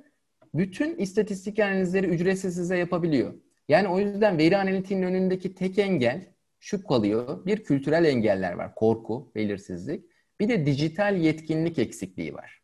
[0.53, 3.33] bütün istatistik analizleri ücretsiz size yapabiliyor.
[3.69, 6.25] Yani o yüzden veri analitiğinin önündeki tek engel
[6.59, 7.45] şu kalıyor.
[7.45, 8.75] Bir kültürel engeller var.
[8.75, 10.05] Korku, belirsizlik.
[10.39, 12.61] Bir de dijital yetkinlik eksikliği var.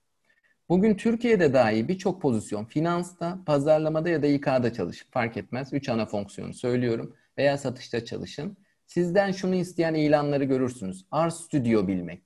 [0.69, 5.05] Bugün Türkiye'de dahi birçok pozisyon finansta, pazarlamada ya da İK'da çalış.
[5.11, 5.73] Fark etmez.
[5.73, 8.57] Üç ana fonksiyonu söylüyorum veya satışta çalışın.
[8.85, 11.05] Sizden şunu isteyen ilanları görürsünüz.
[11.13, 12.23] R Studio bilmek.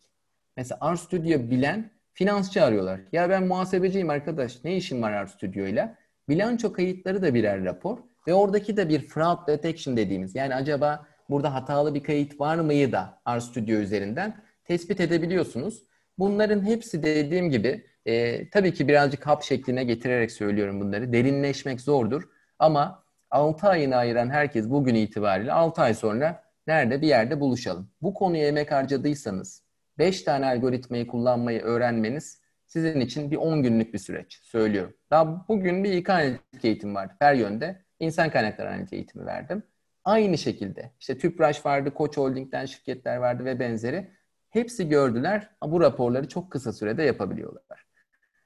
[0.57, 3.01] Mesela R Studio bilen finansçı arıyorlar.
[3.11, 4.63] Ya ben muhasebeciyim arkadaş.
[4.63, 5.95] Ne işim var R Studio ile?
[6.29, 7.97] Bilanço kayıtları da birer rapor
[8.27, 10.35] ve oradaki de bir fraud detection dediğimiz.
[10.35, 15.83] Yani acaba burada hatalı bir kayıt var mıyı da R Studio üzerinden tespit edebiliyorsunuz.
[16.19, 21.13] Bunların hepsi dediğim gibi e, tabii ki birazcık hap şekline getirerek söylüyorum bunları.
[21.13, 22.23] Derinleşmek zordur
[22.59, 23.02] ama
[23.33, 27.91] 6 ayını ayıran herkes bugün itibariyle 6 ay sonra nerede bir yerde buluşalım.
[28.01, 29.63] Bu konuya emek harcadıysanız
[29.97, 34.93] 5 tane algoritmayı kullanmayı öğrenmeniz sizin için bir 10 günlük bir süreç söylüyorum.
[35.11, 37.13] Daha bugün bir İK analitik eğitim vardı.
[37.19, 39.63] Her yönde insan kaynakları analitik eğitimi verdim.
[40.03, 44.11] Aynı şekilde işte Tüpraş vardı, Koç Holding'den şirketler vardı ve benzeri.
[44.49, 47.85] Hepsi gördüler bu raporları çok kısa sürede yapabiliyorlar.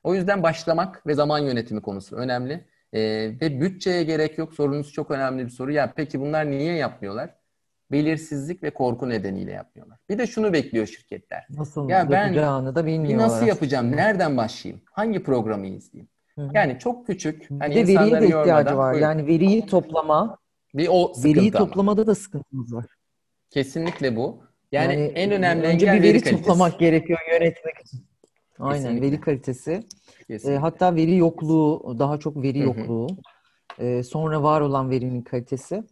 [0.04, 2.65] O yüzden başlamak ve zaman yönetimi konusu önemli.
[2.93, 3.00] Ee,
[3.41, 4.54] ve bütçeye gerek yok.
[4.54, 5.71] Sorunuz çok önemli bir soru.
[5.71, 7.36] Ya peki bunlar niye yapmıyorlar?
[7.91, 9.97] Belirsizlik ve korku nedeniyle yapmıyorlar.
[10.10, 11.47] Bir de şunu bekliyor şirketler.
[11.50, 13.28] Nasıl ya ben da bilmiyorlar.
[13.28, 13.91] Nasıl yapacağım?
[13.91, 14.82] Nereden başlayayım?
[14.91, 16.10] Hangi programı izleyeyim?
[16.36, 16.52] Hı-hı.
[16.54, 17.50] Yani çok küçük.
[17.60, 18.93] Hani bir de veriye de ihtiyacı var.
[18.93, 19.08] Buyurun.
[19.08, 20.38] Yani veriyi toplama.
[20.73, 21.65] Bir o veriyi ama.
[21.65, 22.86] toplamada da sıkıntımız var.
[23.50, 24.43] Kesinlikle bu.
[24.71, 28.07] Yani, yani en önemli önce bir veri, veri toplamak gerekiyor yönetmek için.
[28.60, 29.08] Aynen Kesinlikle.
[29.08, 29.84] veri kalitesi.
[30.46, 33.08] E, hatta veri yokluğu, daha çok veri yokluğu.
[33.80, 35.84] E, sonra var olan verinin kalitesi.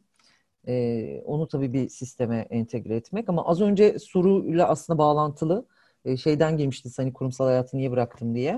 [0.68, 3.30] E, onu tabii bir sisteme entegre etmek.
[3.30, 5.66] Ama az önce soruyla aslında bağlantılı
[6.06, 8.52] e, şeyden girmişti hani kurumsal hayatı niye bıraktım diye.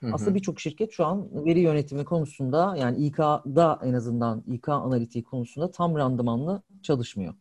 [0.00, 0.14] Hı hı.
[0.14, 5.70] Aslında birçok şirket şu an veri yönetimi konusunda yani İK'da en azından İK analitiği konusunda
[5.70, 7.34] tam randımanlı çalışmıyor.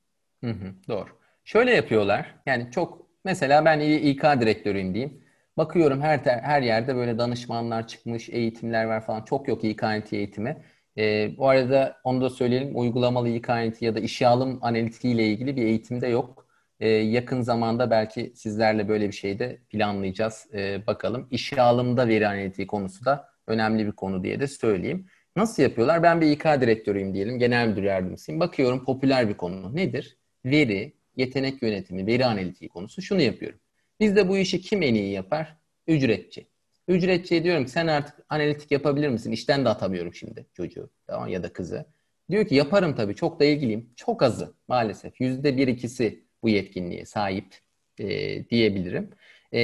[0.43, 1.07] Hı hı, doğru.
[1.43, 2.35] Şöyle yapıyorlar.
[2.45, 5.22] Yani çok mesela ben İK direktörüyüm diyeyim.
[5.57, 9.21] Bakıyorum her her yerde böyle danışmanlar çıkmış, eğitimler var falan.
[9.21, 10.63] Çok yok İK eğitimi.
[10.97, 12.77] E, bu arada onu da söyleyelim.
[12.79, 13.49] Uygulamalı İK
[13.81, 16.47] ya da işe alım analitiği ile ilgili bir eğitim de yok.
[16.79, 20.47] E, yakın zamanda belki sizlerle böyle bir şey de planlayacağız.
[20.53, 21.27] E, bakalım.
[21.31, 25.07] İşe alımda veri analitiği konusu da önemli bir konu diye de söyleyeyim.
[25.35, 26.03] Nasıl yapıyorlar?
[26.03, 27.39] Ben bir İK direktörüyüm diyelim.
[27.39, 28.39] Genel müdür yardımcısıyım.
[28.39, 29.75] Bakıyorum popüler bir konu.
[29.75, 30.17] Nedir?
[30.45, 33.01] Veri, yetenek yönetimi, veri analitiği konusu.
[33.01, 33.59] Şunu yapıyorum.
[34.03, 35.57] Bizde bu işi kim en iyi yapar?
[35.87, 36.47] Ücretçi.
[36.87, 39.31] Ücretçiye diyorum ki sen artık analitik yapabilir misin?
[39.31, 41.85] İşten de atamıyorum şimdi çocuğu tamam ya da kızı.
[42.29, 43.89] Diyor ki yaparım tabii çok da ilgiliyim.
[43.95, 45.21] Çok azı maalesef.
[45.21, 47.55] Yüzde bir ikisi bu yetkinliğe sahip
[47.99, 48.07] e,
[48.49, 49.09] diyebilirim.
[49.53, 49.59] E,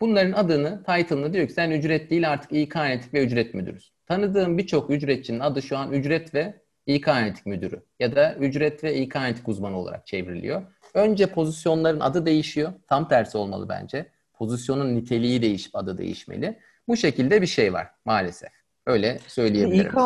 [0.00, 3.94] bunların adını, title'ını diyor ki sen ücret değil artık İK Analitik ve Ücret Müdürüsün.
[4.06, 6.54] Tanıdığım birçok ücretçinin adı şu an ücret ve
[6.86, 10.62] İK Analitik Müdürü ya da ücret ve İK Analitik uzmanı olarak çevriliyor.
[10.94, 12.72] Önce pozisyonların adı değişiyor.
[12.88, 14.10] Tam tersi olmalı bence.
[14.34, 16.58] Pozisyonun niteliği değişip adı değişmeli.
[16.88, 18.50] Bu şekilde bir şey var maalesef.
[18.86, 19.90] Öyle söyleyebilirim.
[19.90, 19.98] İK,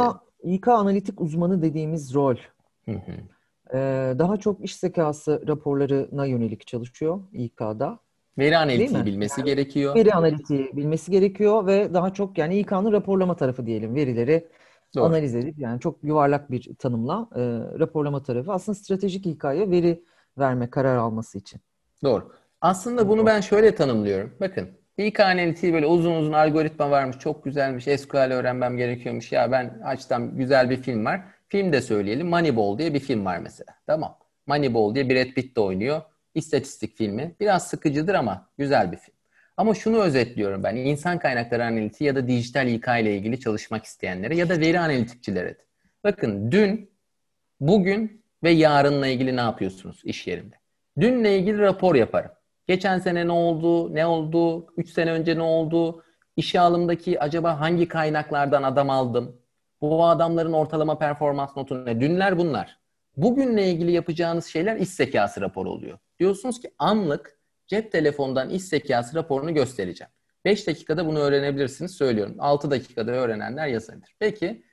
[0.42, 2.36] İK analitik uzmanı dediğimiz rol.
[2.84, 3.12] Hı hı.
[3.74, 7.98] Ee, daha çok iş zekası raporlarına yönelik çalışıyor İK'da.
[8.38, 9.94] Veri analitiği bilmesi yani, gerekiyor.
[9.94, 13.94] Veri analitiği bilmesi gerekiyor ve daha çok yani İK'nın raporlama tarafı diyelim.
[13.94, 14.48] Verileri
[14.94, 15.04] Doğru.
[15.04, 17.40] analiz edip yani çok yuvarlak bir tanımla e,
[17.78, 18.52] raporlama tarafı.
[18.52, 20.04] Aslında stratejik İK'ya veri
[20.38, 21.60] verme, karar alması için.
[22.02, 22.32] Doğru.
[22.60, 24.36] Aslında bunu ben şöyle tanımlıyorum.
[24.40, 24.68] Bakın
[24.98, 29.32] İK analitiği böyle uzun uzun algoritma varmış, çok güzelmiş, SQL öğrenmem gerekiyormuş.
[29.32, 31.20] Ya ben açtım güzel bir film var.
[31.48, 32.28] Film de söyleyelim.
[32.28, 33.74] Moneyball diye bir film var mesela.
[33.86, 34.18] Tamam.
[34.46, 36.02] Moneyball diye Brad Pitt de oynuyor.
[36.34, 37.34] İstatistik filmi.
[37.40, 39.14] Biraz sıkıcıdır ama güzel bir film.
[39.56, 40.76] Ama şunu özetliyorum ben.
[40.76, 45.56] İnsan kaynakları analitiği ya da dijital İK ile ilgili çalışmak isteyenlere ya da veri analitikçilere.
[46.04, 46.90] Bakın dün,
[47.60, 50.54] bugün ve yarınla ilgili ne yapıyorsunuz iş yerinde?
[51.00, 52.30] Dünle ilgili rapor yaparım.
[52.66, 56.02] Geçen sene ne oldu, ne oldu, 3 sene önce ne oldu,
[56.36, 59.36] işe alımdaki acaba hangi kaynaklardan adam aldım,
[59.80, 62.00] bu adamların ortalama performans notu ne?
[62.00, 62.78] Dünler bunlar.
[63.16, 65.98] Bugünle ilgili yapacağınız şeyler iş zekası raporu oluyor.
[66.18, 70.10] Diyorsunuz ki anlık cep telefondan iş zekası raporunu göstereceğim.
[70.44, 72.36] 5 dakikada bunu öğrenebilirsiniz söylüyorum.
[72.38, 74.16] 6 dakikada öğrenenler yazabilir.
[74.18, 74.64] Peki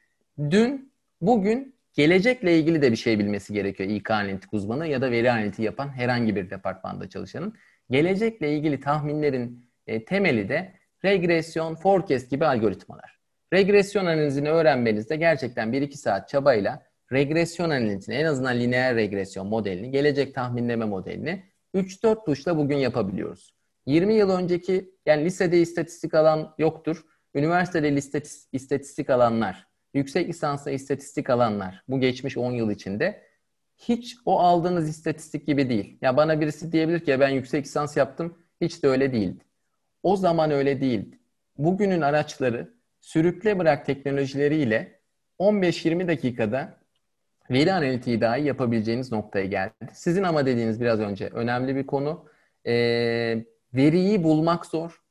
[0.49, 5.31] dün, bugün gelecekle ilgili de bir şey bilmesi gerekiyor İK analitik uzmanı ya da veri
[5.31, 7.53] analitiği yapan herhangi bir departmanda çalışanın.
[7.89, 10.73] Gelecekle ilgili tahminlerin e, temeli de
[11.05, 13.19] regresyon, forecast gibi algoritmalar.
[13.53, 20.35] Regresyon analizini öğrenmenizde gerçekten 1-2 saat çabayla regresyon analizini en azından lineer regresyon modelini, gelecek
[20.35, 21.43] tahminleme modelini
[21.75, 23.53] 3-4 tuşla bugün yapabiliyoruz.
[23.85, 27.05] 20 yıl önceki yani lisede istatistik alan yoktur.
[27.35, 27.89] Üniversitede
[28.51, 33.23] istatistik alanlar, yüksek lisansla istatistik alanlar bu geçmiş 10 yıl içinde
[33.77, 35.97] hiç o aldığınız istatistik gibi değil.
[36.01, 39.43] Ya bana birisi diyebilir ki ya ben yüksek lisans yaptım hiç de öyle değildi.
[40.03, 41.19] O zaman öyle değildi.
[41.57, 44.99] Bugünün araçları sürükle bırak teknolojileriyle
[45.39, 46.79] 15-20 dakikada
[47.51, 49.73] veri analitiği dahi yapabileceğiniz noktaya geldi.
[49.93, 52.25] Sizin ama dediğiniz biraz önce önemli bir konu.
[52.65, 52.73] E,
[53.73, 55.01] veriyi bulmak zor.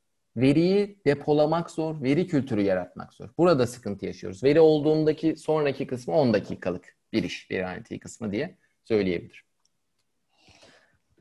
[0.41, 2.01] Veriyi depolamak zor.
[2.01, 3.29] Veri kültürü yaratmak zor.
[3.37, 4.43] Burada sıkıntı yaşıyoruz.
[4.43, 7.51] Veri olduğundaki sonraki kısmı 10 dakikalık bir iş.
[7.51, 9.43] Veri analitiği kısmı diye söyleyebilirim.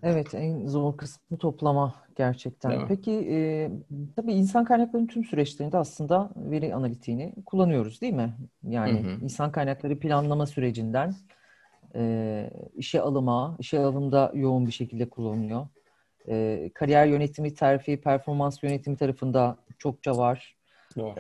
[0.02, 2.86] Evet, en zor kısmı toplama gerçekten.
[2.88, 3.70] Peki, e,
[4.16, 8.34] tabii insan kaynaklarının tüm süreçlerinde aslında veri analitiğini kullanıyoruz, değil mi?
[8.62, 9.24] Yani hı hı.
[9.24, 11.14] insan kaynakları planlama sürecinden
[11.94, 15.66] e, işe alıma, işe alımda yoğun bir şekilde kullanılıyor.
[16.30, 20.56] E, kariyer yönetimi, terfi, performans yönetimi tarafında çokça var.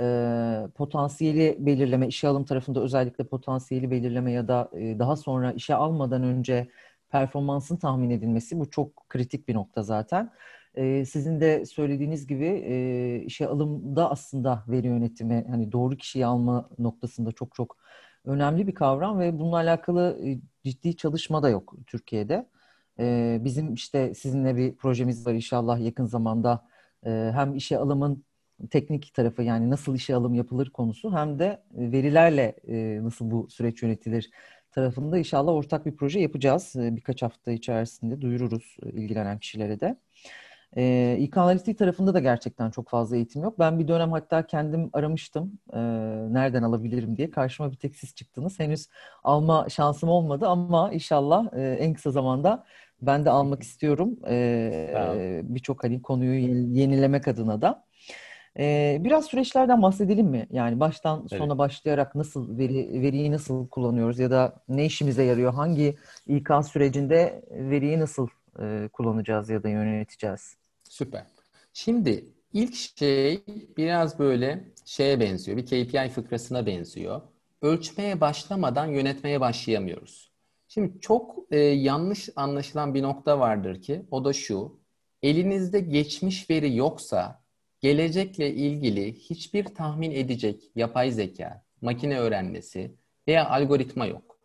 [0.00, 5.74] e, potansiyeli belirleme, işe alım tarafında özellikle potansiyeli belirleme ya da e, daha sonra işe
[5.74, 6.68] almadan önce
[7.10, 10.30] performansın tahmin edilmesi bu çok kritik bir nokta zaten.
[10.74, 16.70] E, sizin de söylediğiniz gibi e, işe alımda aslında veri yönetimi, hani doğru kişiyi alma
[16.78, 17.76] noktasında çok çok
[18.24, 22.46] önemli bir kavram ve bununla alakalı e, ciddi çalışma da yok Türkiye'de.
[23.00, 26.68] E, bizim işte sizinle bir projemiz var inşallah yakın zamanda
[27.06, 28.24] e, hem işe alımın
[28.70, 33.82] teknik tarafı yani nasıl işe alım yapılır konusu hem de verilerle e, nasıl bu süreç
[33.82, 34.30] yönetilir
[34.70, 36.76] tarafında inşallah ortak bir proje yapacağız.
[36.76, 39.96] E, birkaç hafta içerisinde duyururuz e, ilgilenen kişilere de.
[40.76, 43.58] E, İK analitik tarafında da gerçekten çok fazla eğitim yok.
[43.58, 45.58] Ben bir dönem hatta kendim aramıştım.
[45.72, 45.78] E,
[46.32, 47.30] nereden alabilirim diye.
[47.30, 48.58] Karşıma bir tek siz çıktınız.
[48.58, 48.88] Henüz
[49.24, 52.64] alma şansım olmadı ama inşallah e, en kısa zamanda
[53.02, 54.18] ben de almak istiyorum.
[54.28, 56.40] E, Birçok hani konuyu
[56.74, 57.88] yenilemek adına da.
[58.58, 60.46] Ee, biraz süreçlerden bahsedelim mi?
[60.50, 61.38] Yani baştan evet.
[61.38, 65.54] sona başlayarak nasıl veri veriyi nasıl kullanıyoruz ya da ne işimize yarıyor?
[65.54, 68.28] Hangi İK sürecinde veriyi nasıl
[68.60, 70.56] e, kullanacağız ya da yöneteceğiz?
[70.84, 71.26] Süper.
[71.72, 73.44] Şimdi ilk şey
[73.76, 75.58] biraz böyle şeye benziyor.
[75.58, 77.20] Bir KPI fıkrasına benziyor.
[77.62, 80.27] Ölçmeye başlamadan yönetmeye başlayamıyoruz.
[80.78, 84.80] Şimdi çok e, yanlış anlaşılan bir nokta vardır ki o da şu.
[85.22, 87.42] Elinizde geçmiş veri yoksa
[87.80, 92.94] gelecekle ilgili hiçbir tahmin edecek yapay zeka, makine öğrenmesi
[93.28, 94.38] veya algoritma yok.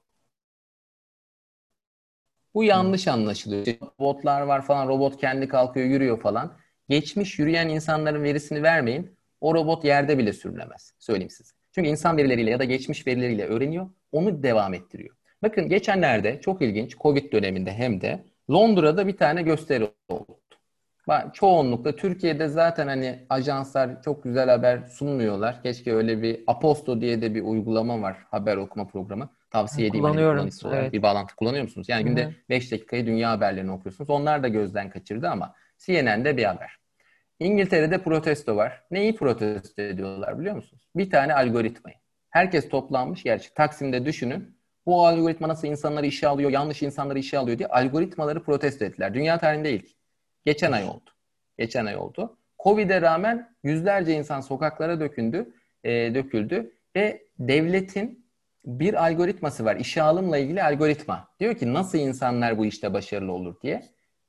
[2.54, 3.66] Bu yanlış anlaşılıyor.
[4.00, 6.58] Robotlar var falan, robot kendi kalkıyor, yürüyor falan.
[6.90, 9.18] Geçmiş yürüyen insanların verisini vermeyin.
[9.42, 10.94] O robot yerde bile sürülemez.
[11.00, 11.54] Söyleyeyim size.
[11.72, 13.90] Çünkü insan verileriyle ya da geçmiş verileriyle öğreniyor.
[14.12, 15.16] Onu devam ettiriyor.
[15.44, 20.40] Bakın geçenlerde çok ilginç Covid döneminde hem de Londra'da bir tane gösteri oldu.
[21.34, 25.64] Çoğunlukla Türkiye'de zaten hani ajanslar çok güzel haber sunmuyorlar.
[25.64, 28.18] Keşke öyle bir Aposto diye de bir uygulama var.
[28.32, 29.30] Haber okuma programı.
[29.52, 30.04] Tavsiye edeyim.
[30.04, 30.50] Hani Kullanıyorum.
[30.64, 30.94] Hani evet.
[30.94, 31.90] Bir bağlantı kullanıyor musunuz?
[31.90, 32.34] Yani günde Hı-hı.
[32.50, 34.10] 5 dakikayı dünya haberlerini okuyorsunuz.
[34.10, 36.78] Onlar da gözden kaçırdı ama CNN'de bir haber.
[37.40, 38.84] İngiltere'de protesto var.
[38.92, 40.90] Neyi protesto ediyorlar biliyor musunuz?
[40.96, 41.96] Bir tane algoritmayı.
[42.30, 43.24] Herkes toplanmış.
[43.24, 44.63] Gerçi Taksim'de düşünün.
[44.86, 49.14] Bu algoritma nasıl insanları işe alıyor, yanlış insanları işe alıyor diye algoritmaları protesto ettiler.
[49.14, 49.86] Dünya tarihinde ilk.
[50.46, 51.10] Geçen ay oldu.
[51.58, 52.38] Geçen ay oldu.
[52.64, 58.26] Covid'e rağmen yüzlerce insan sokaklara döküldü, e, döküldü ve devletin
[58.66, 59.76] bir algoritması var.
[59.76, 61.28] İşe alımla ilgili algoritma.
[61.40, 63.84] Diyor ki nasıl insanlar bu işte başarılı olur diye.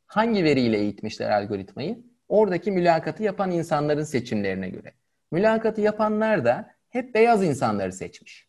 [0.07, 1.99] Hangi veriyle eğitmişler algoritmayı?
[2.29, 4.93] Oradaki mülakatı yapan insanların seçimlerine göre.
[5.33, 8.49] Mülakatı yapanlar da hep beyaz insanları seçmiş.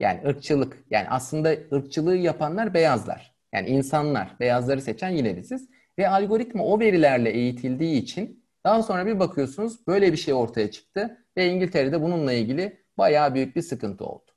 [0.00, 0.84] Yani ırkçılık.
[0.90, 3.34] Yani aslında ırkçılığı yapanlar beyazlar.
[3.54, 4.36] Yani insanlar.
[4.40, 5.68] Beyazları seçen yine biziz.
[5.98, 11.26] Ve algoritma o verilerle eğitildiği için daha sonra bir bakıyorsunuz böyle bir şey ortaya çıktı
[11.36, 14.30] ve İngiltere'de bununla ilgili bayağı büyük bir sıkıntı oldu.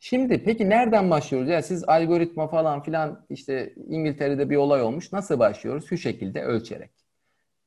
[0.00, 1.48] Şimdi peki nereden başlıyoruz?
[1.48, 5.12] Ya siz algoritma falan filan işte İngiltere'de bir olay olmuş.
[5.12, 5.88] Nasıl başlıyoruz?
[5.88, 6.90] Şu şekilde ölçerek.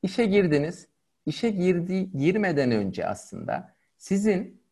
[0.02, 0.88] İşe girdiniz.
[1.26, 4.62] İşe girdi, girmeden önce aslında sizin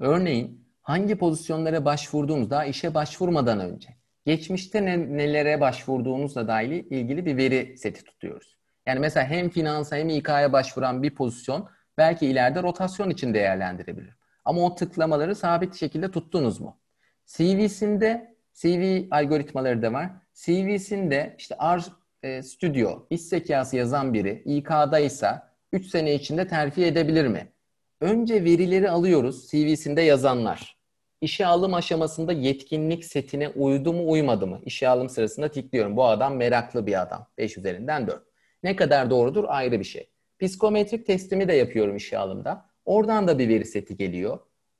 [0.00, 3.88] örneğin hangi pozisyonlara başvurduğunuz daha işe başvurmadan önce
[4.24, 8.56] geçmişte ne, nelere başvurduğunuzla dair ilgili bir veri seti tutuyoruz.
[8.86, 14.16] Yani mesela hem finansa hem İK'ya başvuran bir pozisyon belki ileride rotasyon için değerlendirebilir.
[14.44, 16.80] Ama o tıklamaları sabit şekilde tuttunuz mu?
[17.26, 20.10] CV'sinde CV algoritmaları da var.
[20.34, 21.82] CV'sinde işte R
[22.22, 25.30] e, Studio, iş zekası yazan biri İK'da ise
[25.72, 27.52] 3 sene içinde terfi edebilir mi?
[28.00, 30.77] Önce verileri alıyoruz CV'sinde yazanlar
[31.20, 34.60] işe alım aşamasında yetkinlik setine uydu mu uymadı mı?
[34.64, 35.96] İşe alım sırasında tikliyorum.
[35.96, 37.26] Bu adam meraklı bir adam.
[37.38, 38.22] 5 üzerinden 4.
[38.62, 40.10] Ne kadar doğrudur ayrı bir şey.
[40.40, 42.66] Psikometrik testimi de yapıyorum işe alımda.
[42.84, 44.38] Oradan da bir veri seti geliyor.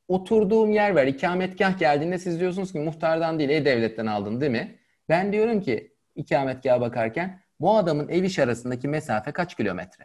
[0.08, 1.06] Oturduğum yer var.
[1.06, 4.78] İkametgah geldiğinde siz diyorsunuz ki muhtardan değil e-devletten aldın değil mi?
[5.08, 10.04] Ben diyorum ki ikametgaha bakarken bu adamın ev iş arasındaki mesafe kaç kilometre?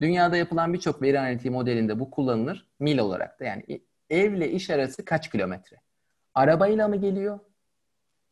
[0.00, 3.44] Dünyada yapılan birçok veri analitiği modelinde bu kullanılır mil olarak da.
[3.44, 3.62] Yani
[4.10, 5.76] evle iş arası kaç kilometre?
[6.34, 7.38] Arabayla mı geliyor?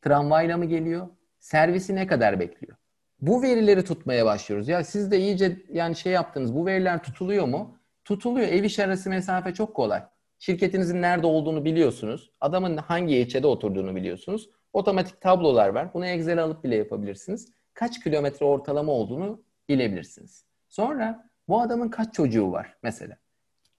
[0.02, 1.08] Tramvayla mı geliyor?
[1.38, 2.76] Servisi ne kadar bekliyor?
[3.20, 4.68] Bu verileri tutmaya başlıyoruz.
[4.68, 6.54] Ya siz de iyice yani şey yaptınız.
[6.54, 7.78] Bu veriler tutuluyor mu?
[8.04, 8.48] Tutuluyor.
[8.48, 10.02] Ev iş arası mesafe çok kolay.
[10.38, 12.32] Şirketinizin nerede olduğunu biliyorsunuz.
[12.40, 14.50] Adamın hangi ilçede oturduğunu biliyorsunuz.
[14.72, 15.94] Otomatik tablolar var.
[15.94, 17.52] Bunu Excel'e alıp bile yapabilirsiniz.
[17.74, 20.44] Kaç kilometre ortalama olduğunu bilebilirsiniz.
[20.68, 23.16] Sonra bu adamın kaç çocuğu var mesela.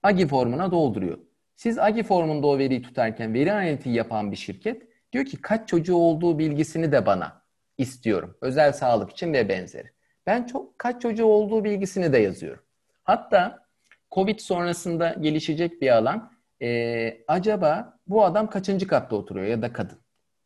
[0.02, 1.18] AGI formuna dolduruyor.
[1.60, 5.96] Siz AGI formunda o veriyi tutarken veri analitiği yapan bir şirket diyor ki kaç çocuğu
[5.96, 7.42] olduğu bilgisini de bana
[7.78, 8.36] istiyorum.
[8.40, 9.88] Özel sağlık için ve benzeri.
[10.26, 12.62] Ben çok kaç çocuğu olduğu bilgisini de yazıyorum.
[13.04, 13.66] Hatta
[14.10, 19.98] Covid sonrasında gelişecek bir alan e, acaba bu adam kaçıncı katta oturuyor ya da kadın?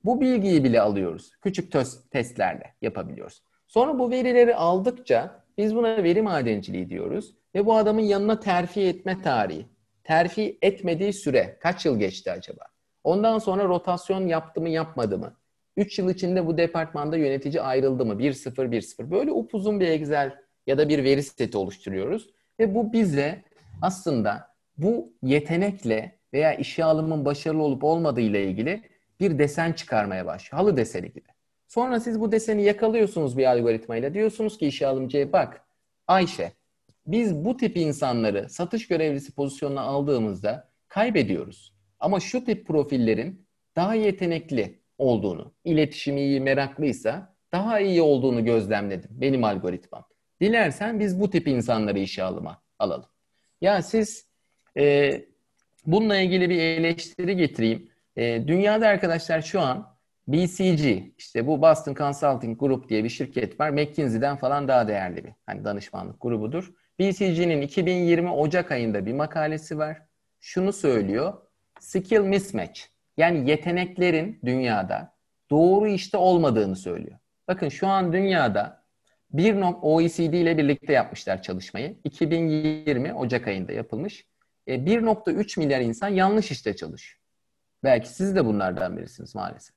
[0.04, 1.30] Bu bilgiyi bile alıyoruz.
[1.42, 1.72] Küçük
[2.10, 3.42] testlerle yapabiliyoruz.
[3.66, 7.34] Sonra bu verileri aldıkça biz buna veri madenciliği diyoruz.
[7.54, 9.73] Ve bu adamın yanına terfi etme tarihi.
[10.04, 12.64] Terfi etmediği süre kaç yıl geçti acaba?
[13.04, 15.36] Ondan sonra rotasyon yaptı mı yapmadı mı?
[15.76, 18.12] 3 yıl içinde bu departmanda yönetici ayrıldı mı?
[18.12, 19.10] 1-0, 1-0.
[19.10, 20.34] Böyle upuzun bir Excel
[20.66, 22.30] ya da bir veri seti oluşturuyoruz.
[22.60, 23.42] Ve bu bize
[23.82, 28.82] aslında bu yetenekle veya işe alımın başarılı olup olmadığı ile ilgili
[29.20, 30.62] bir desen çıkarmaya başlıyor.
[30.62, 31.28] Halı deseni gibi.
[31.68, 34.14] Sonra siz bu deseni yakalıyorsunuz bir algoritmayla.
[34.14, 35.60] Diyorsunuz ki işe alımcıya bak
[36.06, 36.52] Ayşe
[37.06, 41.74] biz bu tip insanları satış görevlisi pozisyonuna aldığımızda kaybediyoruz.
[42.00, 49.44] Ama şu tip profillerin daha yetenekli olduğunu, iletişimi iyi, meraklıysa daha iyi olduğunu gözlemledim benim
[49.44, 50.04] algoritmam.
[50.40, 53.08] Dilersen biz bu tip insanları işe alıma alalım.
[53.60, 54.26] Ya siz
[54.76, 55.20] e,
[55.86, 57.88] bununla ilgili bir eleştiri getireyim.
[58.16, 59.94] E, dünyada arkadaşlar şu an
[60.28, 63.70] BCG, işte bu Boston Consulting Group diye bir şirket var.
[63.70, 66.72] McKinsey'den falan daha değerli bir hani danışmanlık grubudur.
[66.98, 70.02] BCG'nin 2020 Ocak ayında bir makalesi var.
[70.40, 71.32] Şunu söylüyor.
[71.80, 72.80] Skill mismatch.
[73.16, 75.14] Yani yeteneklerin dünyada
[75.50, 77.18] doğru işte olmadığını söylüyor.
[77.48, 78.84] Bakın şu an dünyada
[79.32, 81.96] bir OECD ile birlikte yapmışlar çalışmayı.
[82.04, 84.26] 2020 Ocak ayında yapılmış.
[84.68, 87.20] 1.3 e, milyar insan yanlış işte çalışıyor.
[87.84, 89.76] Belki siz de bunlardan birisiniz maalesef.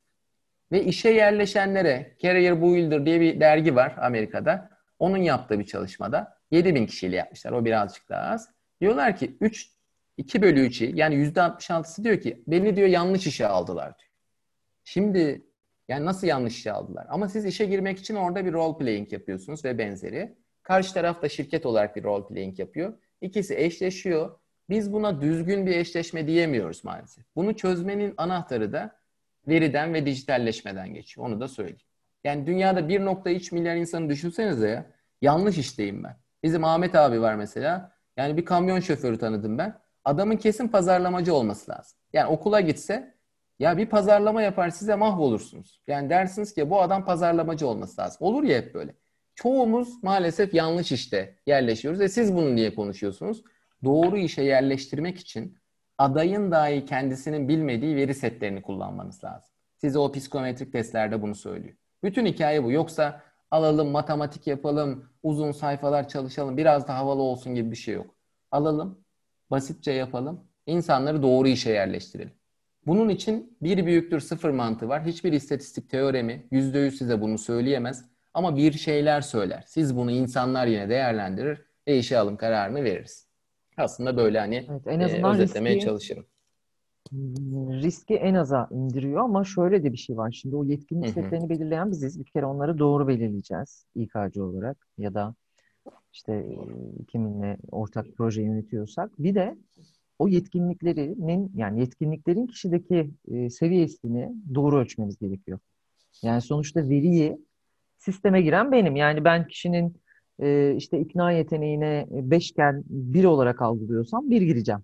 [0.71, 4.69] Ve işe yerleşenlere Career Builder diye bir dergi var Amerika'da.
[4.99, 7.51] Onun yaptığı bir çalışmada 7 bin kişiyle yapmışlar.
[7.51, 8.49] O birazcık daha az.
[8.81, 9.71] Diyorlar ki 3,
[10.17, 14.11] 2 bölü 3'ü yani %66'sı diyor ki beni diyor yanlış işe aldılar diyor.
[14.83, 15.45] Şimdi
[15.87, 17.05] yani nasıl yanlış işe aldılar?
[17.09, 20.35] Ama siz işe girmek için orada bir role playing yapıyorsunuz ve benzeri.
[20.63, 22.93] Karşı taraf da şirket olarak bir role playing yapıyor.
[23.21, 24.39] İkisi eşleşiyor.
[24.69, 27.25] Biz buna düzgün bir eşleşme diyemiyoruz maalesef.
[27.35, 28.99] Bunu çözmenin anahtarı da
[29.47, 31.27] veriden ve dijitalleşmeden geçiyor.
[31.27, 31.79] Onu da söyleyeyim.
[32.23, 34.85] Yani dünyada 1.3 milyar insanı düşünsenize ya.
[35.21, 36.17] Yanlış işteyim ben.
[36.43, 37.91] Bizim Ahmet abi var mesela.
[38.17, 39.79] Yani bir kamyon şoförü tanıdım ben.
[40.05, 41.97] Adamın kesin pazarlamacı olması lazım.
[42.13, 43.17] Yani okula gitse
[43.59, 45.81] ya bir pazarlama yapar size mahvolursunuz.
[45.87, 48.17] Yani dersiniz ki bu adam pazarlamacı olması lazım.
[48.19, 48.95] Olur ya hep böyle.
[49.35, 53.43] Çoğumuz maalesef yanlış işte yerleşiyoruz ve siz bunu niye konuşuyorsunuz?
[53.83, 55.57] Doğru işe yerleştirmek için
[55.97, 59.49] adayın dahi kendisinin bilmediği veri setlerini kullanmanız lazım.
[59.77, 61.75] Size o psikometrik testlerde bunu söylüyor.
[62.03, 62.71] Bütün hikaye bu.
[62.71, 68.15] Yoksa alalım matematik yapalım, uzun sayfalar çalışalım, biraz da havalı olsun gibi bir şey yok.
[68.51, 68.99] Alalım,
[69.51, 72.33] basitçe yapalım, insanları doğru işe yerleştirelim.
[72.87, 75.05] Bunun için bir büyüktür sıfır mantığı var.
[75.05, 78.05] Hiçbir istatistik teoremi yüzde yüz size bunu söyleyemez.
[78.33, 79.63] Ama bir şeyler söyler.
[79.67, 83.27] Siz bunu insanlar yine değerlendirir ve işe alım kararını veririz.
[83.77, 86.25] Aslında böyle hani evet, en azından e, özetlemeye riski, çalışırım.
[87.81, 90.31] Riski en aza indiriyor ama şöyle de bir şey var.
[90.31, 92.19] Şimdi o yetkinlik setlerini belirleyen biziz.
[92.19, 95.35] Bir kere onları doğru belirleyeceğiz İK'cı olarak ya da
[96.13, 96.45] işte
[97.07, 99.19] kiminle ortak proje yönetiyorsak.
[99.19, 99.57] Bir de
[100.19, 105.59] o yetkinliklerinin yani yetkinliklerin kişideki e, seviyesini doğru ölçmemiz gerekiyor.
[106.23, 107.37] Yani sonuçta veriyi
[107.97, 108.95] sisteme giren benim.
[108.95, 109.97] Yani ben kişinin
[110.39, 114.81] e, işte ikna yeteneğine beşken bir olarak algılıyorsam bir gireceğim.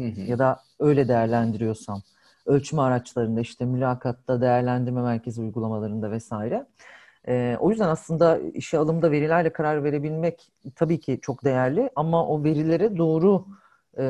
[0.00, 0.20] Hı hı.
[0.20, 2.02] Ya da öyle değerlendiriyorsam.
[2.46, 6.66] Ölçme araçlarında işte mülakatta, değerlendirme merkezi uygulamalarında vesaire.
[7.28, 12.44] E, o yüzden aslında işe alımda verilerle karar verebilmek tabii ki çok değerli ama o
[12.44, 13.46] verilere doğru
[13.98, 14.04] e,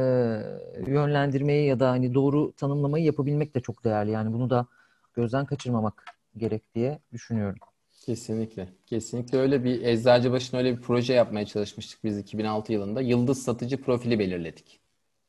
[0.87, 4.11] yönlendirmeyi ya da hani doğru tanımlamayı yapabilmek de çok değerli.
[4.11, 4.67] Yani bunu da
[5.15, 6.05] gözden kaçırmamak
[6.37, 7.59] gerek diye düşünüyorum.
[8.07, 8.69] Kesinlikle.
[8.87, 13.01] Kesinlikle öyle bir Eczacıbaşı'na öyle bir proje yapmaya çalışmıştık biz 2006 yılında.
[13.01, 14.80] Yıldız satıcı profili belirledik.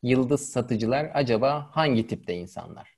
[0.04, 2.98] Yıldız satıcılar acaba hangi tipte insanlar?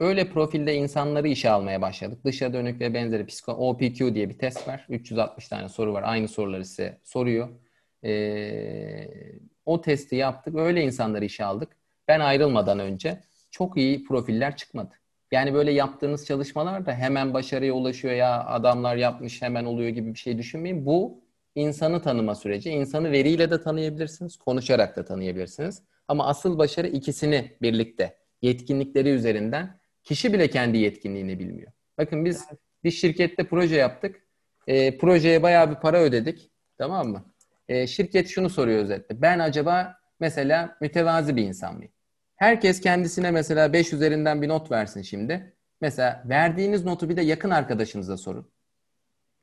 [0.00, 2.24] Öyle profilde insanları işe almaya başladık.
[2.24, 4.86] Dışa dönük ve benzeri psiko OPQ diye bir test var.
[4.88, 6.02] 360 tane soru var.
[6.06, 7.48] Aynı soruları size soruyor.
[8.04, 9.08] Ee,
[9.66, 10.54] o testi yaptık.
[10.56, 11.76] Öyle insanları işe aldık.
[12.08, 14.94] Ben ayrılmadan önce çok iyi profiller çıkmadı.
[15.32, 20.18] Yani böyle yaptığınız çalışmalar da hemen başarıya ulaşıyor ya adamlar yapmış hemen oluyor gibi bir
[20.18, 20.86] şey düşünmeyin.
[20.86, 22.70] Bu insanı tanıma süreci.
[22.70, 25.82] İnsanı veriyle de tanıyabilirsiniz, konuşarak da tanıyabilirsiniz.
[26.10, 29.80] Ama asıl başarı ikisini birlikte, yetkinlikleri üzerinden.
[30.02, 31.72] Kişi bile kendi yetkinliğini bilmiyor.
[31.98, 32.46] Bakın biz
[32.84, 34.26] bir şirkette proje yaptık.
[34.66, 36.50] E, projeye bayağı bir para ödedik.
[36.78, 37.24] Tamam mı?
[37.68, 39.22] E, şirket şunu soruyor özetle.
[39.22, 41.92] Ben acaba mesela mütevazi bir insan mıyım?
[42.36, 45.52] Herkes kendisine mesela 5 üzerinden bir not versin şimdi.
[45.80, 48.50] Mesela verdiğiniz notu bir de yakın arkadaşınıza sorun.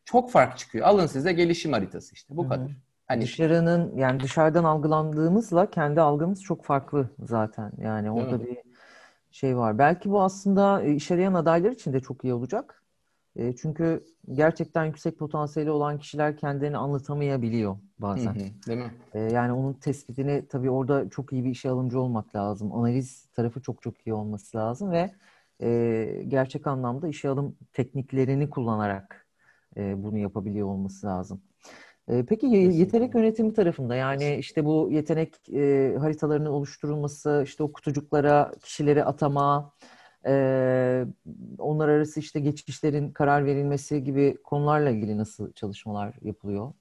[0.06, 0.88] Çok fark çıkıyor.
[0.88, 2.38] Alın size gelişim haritası işte.
[2.38, 2.50] Bu Hı-hı.
[2.50, 2.72] kadar.
[3.08, 7.72] Hani dışarının yani dışarıdan algılandığımızla kendi algımız çok farklı zaten.
[7.78, 8.58] Yani orada bir
[9.32, 9.78] şey var.
[9.78, 12.84] Belki bu aslında e, iş arayan adaylar için de çok iyi olacak.
[13.36, 18.34] E, çünkü gerçekten yüksek potansiyeli olan kişiler kendilerini anlatamayabiliyor bazen.
[18.34, 18.92] Hı hı, değil mi?
[19.14, 22.76] E, yani onun tespitini tabii orada çok iyi bir işe alımcı olmak lazım.
[22.76, 25.12] Analiz tarafı çok çok iyi olması lazım ve
[26.28, 29.28] gerçek anlamda işe alım tekniklerini kullanarak
[29.78, 31.42] bunu yapabiliyor olması lazım.
[32.30, 35.34] Peki yetenek yönetimi tarafında yani işte bu yetenek
[36.00, 39.74] haritalarının oluşturulması, işte o kutucuklara kişileri atama,
[41.60, 46.74] onlar arası işte geçişlerin karar verilmesi gibi konularla ilgili nasıl çalışmalar yapılıyor?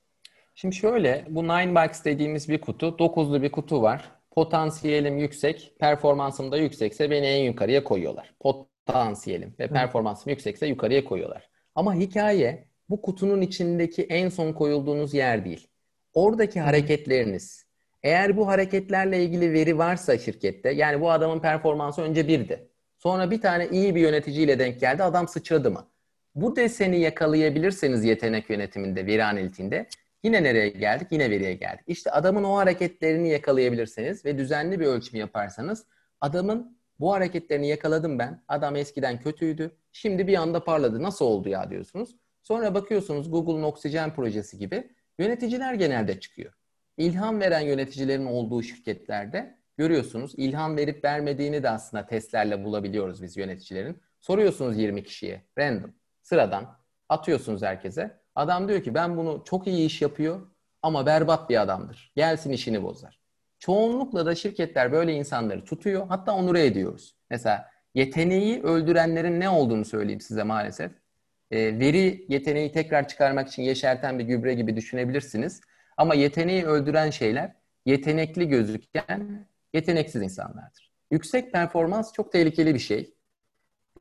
[0.55, 4.13] Şimdi şöyle, bu nine box dediğimiz bir kutu, dokuzlu bir kutu var.
[4.31, 8.35] Potansiyelim yüksek, performansım da yüksekse beni en yukarıya koyuyorlar.
[8.41, 11.51] Potansiyelim ve performansım yüksekse yukarıya koyuyorlar.
[11.75, 15.69] Ama hikaye bu kutunun içindeki en son koyulduğunuz yer değil.
[16.15, 17.67] Oradaki hareketleriniz.
[18.03, 22.69] Eğer bu hareketlerle ilgili veri varsa şirkette, yani bu adamın performansı önce birdi.
[22.99, 25.89] Sonra bir tane iyi bir yöneticiyle denk geldi, adam sıçradı mı?
[26.35, 29.87] Bu deseni yakalayabilirseniz yetenek yönetiminde, veri analitiğinde
[30.23, 31.09] yine nereye geldik?
[31.11, 31.85] Yine veriye geldik.
[31.87, 35.87] İşte adamın o hareketlerini yakalayabilirseniz ve düzenli bir ölçüm yaparsanız
[36.21, 38.43] adamın bu hareketlerini yakaladım ben.
[38.49, 39.77] Adam eskiden kötüydü.
[39.93, 41.03] Şimdi bir anda parladı.
[41.03, 42.17] Nasıl oldu ya diyorsunuz.
[42.47, 46.53] Sonra bakıyorsunuz Google'un Oksijen projesi gibi yöneticiler genelde çıkıyor.
[46.97, 50.35] İlham veren yöneticilerin olduğu şirketlerde görüyorsunuz.
[50.37, 54.03] İlham verip vermediğini de aslında testlerle bulabiliyoruz biz yöneticilerin.
[54.21, 56.79] Soruyorsunuz 20 kişiye random, sıradan
[57.09, 58.21] atıyorsunuz herkese.
[58.35, 60.47] Adam diyor ki ben bunu çok iyi iş yapıyor
[60.83, 62.13] ama berbat bir adamdır.
[62.17, 63.21] Gelsin işini bozar.
[63.59, 66.07] Çoğunlukla da şirketler böyle insanları tutuyor.
[66.09, 67.17] Hatta onur ediyoruz.
[67.31, 70.93] Mesela yeteneği öldürenlerin ne olduğunu söyleyeyim size maalesef
[71.51, 75.61] e, veri yeteneği tekrar çıkarmak için yeşerten bir gübre gibi düşünebilirsiniz.
[75.97, 77.53] Ama yeteneği öldüren şeyler
[77.87, 80.93] yetenekli gözüken yeteneksiz insanlardır.
[81.11, 83.15] Yüksek performans çok tehlikeli bir şey.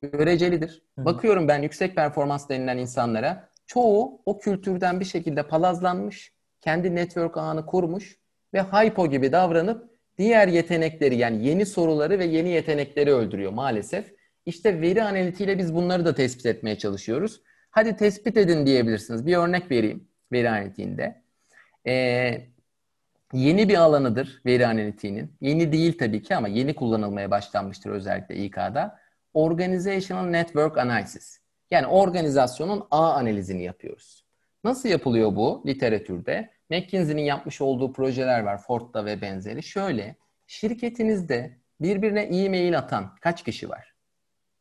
[0.01, 0.83] Görecelidir.
[0.99, 1.05] Hı.
[1.05, 7.65] Bakıyorum ben yüksek performans denilen insanlara çoğu o kültürden bir şekilde palazlanmış, kendi network ağını
[7.65, 8.19] kurmuş
[8.53, 14.14] ve hypo gibi davranıp diğer yetenekleri yani yeni soruları ve yeni yetenekleri öldürüyor maalesef.
[14.45, 17.41] İşte veri analitiğiyle biz bunları da tespit etmeye çalışıyoruz.
[17.71, 19.25] Hadi tespit edin diyebilirsiniz.
[19.25, 21.21] Bir örnek vereyim veri analitiğinde.
[21.87, 22.47] Ee,
[23.33, 25.37] yeni bir alanıdır veri analitiğinin.
[25.41, 28.99] Yeni değil tabii ki ama yeni kullanılmaya başlanmıştır özellikle İK'da.
[29.33, 31.39] Organizational Network Analysis.
[31.71, 34.25] Yani organizasyonun ağ analizini yapıyoruz.
[34.63, 36.49] Nasıl yapılıyor bu literatürde?
[36.69, 39.63] McKinsey'nin yapmış olduğu projeler var Ford'da ve benzeri.
[39.63, 40.15] Şöyle,
[40.47, 43.94] şirketinizde birbirine e-mail atan kaç kişi var?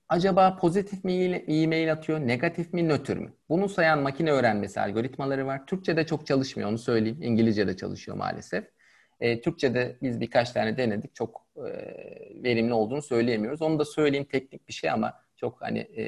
[0.08, 1.12] Acaba pozitif mi
[1.48, 3.32] e-mail atıyor, negatif mi, nötr mü?
[3.48, 5.66] Bunu sayan makine öğrenmesi algoritmaları var.
[5.66, 7.22] Türkçe'de çok çalışmıyor onu söyleyeyim.
[7.22, 8.64] İngilizce'de çalışıyor maalesef.
[9.20, 11.14] E, Türkçe'de biz birkaç tane denedik.
[11.14, 11.62] Çok e,
[12.42, 13.62] verimli olduğunu söyleyemiyoruz.
[13.62, 16.02] Onu da söyleyeyim teknik bir şey ama çok hani e,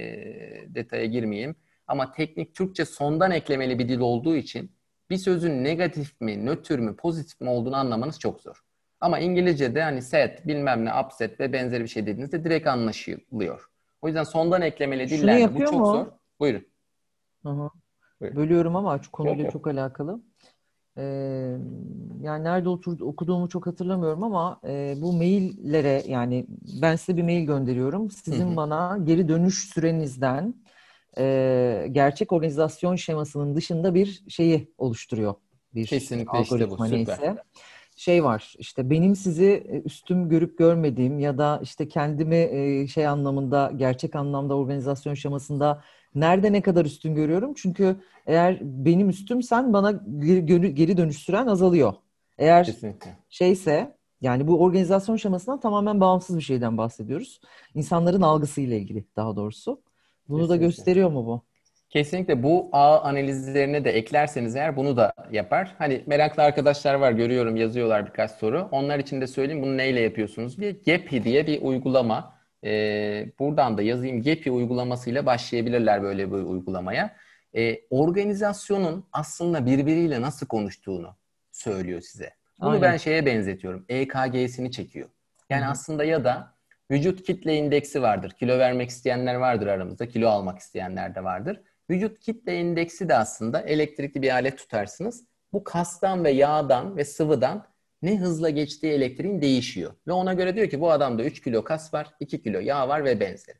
[0.75, 1.57] detaya girmeyeyim.
[1.87, 4.73] Ama teknik Türkçe sondan eklemeli bir dil olduğu için
[5.11, 8.61] bir sözün negatif mi, nötr mü, pozitif mi olduğunu anlamanız çok zor.
[9.01, 13.71] Ama İngilizce'de hani set, bilmem ne, upset ve benzeri bir şey dediğinizde direkt anlaşılıyor.
[14.07, 15.87] O yüzden sondan eklemeli dillerde bu çok mu?
[15.87, 16.07] zor.
[16.41, 16.67] Buyurun.
[18.21, 18.37] Buyurun.
[18.37, 20.21] Bölüyorum ama konuyla yok, çok alakalı.
[20.97, 21.03] Ee,
[22.23, 26.47] yani nerede otur, okuduğumu çok hatırlamıyorum ama e, bu maillere yani
[26.83, 28.11] ben size bir mail gönderiyorum.
[28.11, 28.57] Sizin Hı-hı.
[28.57, 30.55] bana geri dönüş sürenizden
[31.19, 35.35] e, gerçek organizasyon şemasının dışında bir şeyi oluşturuyor.
[35.75, 36.85] Bir Kesinlikle işte bu.
[36.85, 36.91] Süper.
[36.99, 37.37] Neyse
[37.97, 43.07] şey var işte benim sizi e, üstüm görüp görmediğim ya da işte kendimi e, şey
[43.07, 45.83] anlamında gerçek anlamda organizasyon şemasında
[46.15, 47.55] nerede ne kadar üstün görüyorum.
[47.57, 51.95] Çünkü eğer benim üstümsen bana geri, geri dönüş süren azalıyor.
[52.39, 53.17] Eğer Kesinlikle.
[53.29, 57.41] şeyse yani bu organizasyon şemasından tamamen bağımsız bir şeyden bahsediyoruz.
[57.75, 59.83] İnsanların algısıyla ilgili daha doğrusu.
[60.29, 60.63] Bunu Kesinlikle.
[60.63, 61.43] da gösteriyor mu bu?
[61.97, 65.75] Kesinlikle bu ağ analizlerine de eklerseniz eğer bunu da yapar.
[65.79, 68.69] Hani meraklı arkadaşlar var görüyorum yazıyorlar birkaç soru.
[68.71, 70.71] Onlar için de söyleyeyim bunu neyle yapıyorsunuz diye.
[70.71, 72.35] Gepi diye bir uygulama.
[72.65, 77.17] Ee, buradan da yazayım Gepi uygulamasıyla başlayabilirler böyle bir uygulamaya.
[77.57, 81.17] Ee, organizasyonun aslında birbiriyle nasıl konuştuğunu
[81.53, 82.31] söylüyor size.
[82.61, 82.83] Bunu Aynen.
[82.83, 83.85] ben şeye benzetiyorum.
[83.89, 85.09] EKG'sini çekiyor.
[85.51, 85.71] Yani Hı-hı.
[85.71, 86.55] aslında ya da
[86.91, 88.31] vücut kitle indeksi vardır.
[88.31, 90.09] Kilo vermek isteyenler vardır aramızda.
[90.09, 91.61] Kilo almak isteyenler de vardır.
[91.91, 95.25] Vücut kitle indeksi de aslında elektrikli bir alet tutarsınız.
[95.53, 97.67] Bu kastan ve yağdan ve sıvıdan
[98.03, 99.93] ne hızla geçtiği elektriğin değişiyor.
[100.07, 103.05] Ve ona göre diyor ki bu adamda 3 kilo kas var, 2 kilo yağ var
[103.05, 103.59] ve benzeri.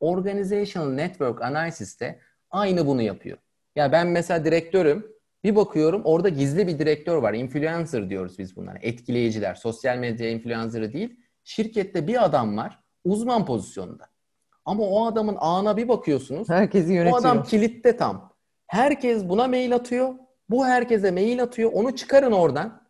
[0.00, 3.38] Organizational Network Analysis'te aynı bunu yapıyor.
[3.76, 5.06] Ya ben mesela direktörüm,
[5.44, 7.34] Bir bakıyorum orada gizli bir direktör var.
[7.34, 8.78] Influencer diyoruz biz bunlara.
[8.82, 9.54] Etkileyiciler.
[9.54, 11.20] Sosyal medya influencer'ı değil.
[11.44, 12.78] Şirkette bir adam var.
[13.04, 14.09] Uzman pozisyonda.
[14.70, 16.48] Ama o adamın ağına bir bakıyorsunuz.
[16.48, 17.16] Herkesi yönetiyor.
[17.16, 18.32] O adam kilitte tam.
[18.66, 20.14] Herkes buna mail atıyor.
[20.50, 21.70] Bu herkese mail atıyor.
[21.72, 22.82] Onu çıkarın oradan.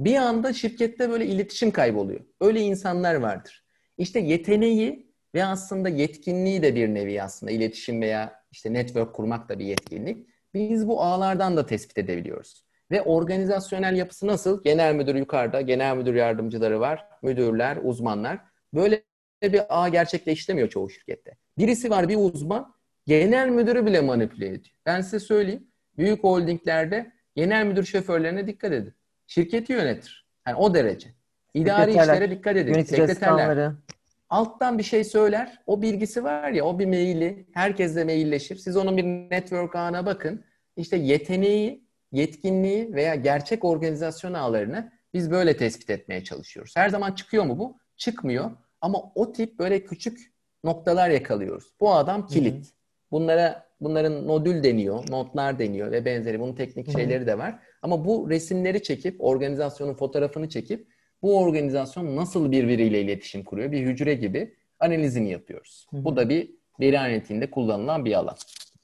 [0.00, 2.20] Bir anda şirkette böyle iletişim kayboluyor.
[2.40, 3.64] Öyle insanlar vardır.
[3.98, 9.58] İşte yeteneği ve aslında yetkinliği de bir nevi aslında iletişim veya işte network kurmak da
[9.58, 10.26] bir yetkinlik.
[10.54, 12.64] Biz bu ağlardan da tespit edebiliyoruz.
[12.90, 14.62] Ve organizasyonel yapısı nasıl?
[14.62, 18.38] Genel müdür yukarıda, genel müdür yardımcıları var, müdürler, uzmanlar.
[18.74, 19.02] Böyle
[19.42, 21.36] bir ağ gerçekleştiremiyor çoğu şirkette.
[21.58, 22.74] Birisi var bir uzman,
[23.06, 24.76] genel müdürü bile manipüle ediyor.
[24.86, 25.66] Ben size söyleyeyim,
[25.98, 28.94] büyük holdinglerde genel müdür şoförlerine dikkat edin.
[29.26, 30.26] Şirketi yönetir.
[30.46, 31.08] Yani o derece.
[31.54, 32.72] İdari işlere dikkat edin.
[32.82, 33.72] Sekreterler.
[34.30, 35.58] Alttan bir şey söyler.
[35.66, 37.46] O bilgisi var ya o bir maili.
[37.54, 38.56] Herkesle mailleşir.
[38.56, 40.44] Siz onun bir network ağına bakın.
[40.76, 46.76] İşte yeteneği, yetkinliği veya gerçek organizasyon ağlarını biz böyle tespit etmeye çalışıyoruz.
[46.76, 47.78] Her zaman çıkıyor mu bu?
[47.96, 48.50] Çıkmıyor.
[48.80, 50.32] Ama o tip böyle küçük
[50.64, 51.64] noktalar yakalıyoruz.
[51.80, 52.54] Bu adam kilit.
[52.54, 52.72] Hı-hı.
[53.10, 56.40] Bunlara bunların nodül deniyor, notlar deniyor ve benzeri.
[56.40, 56.96] Bunun teknik Hı-hı.
[56.96, 57.58] şeyleri de var.
[57.82, 60.88] Ama bu resimleri çekip, organizasyonun fotoğrafını çekip
[61.22, 63.72] bu organizasyon nasıl birbiriyle iletişim kuruyor?
[63.72, 65.86] Bir hücre gibi analizini yapıyoruz.
[65.90, 66.04] Hı-hı.
[66.04, 66.50] Bu da bir
[66.80, 68.36] veri analitiğinde kullanılan bir alan.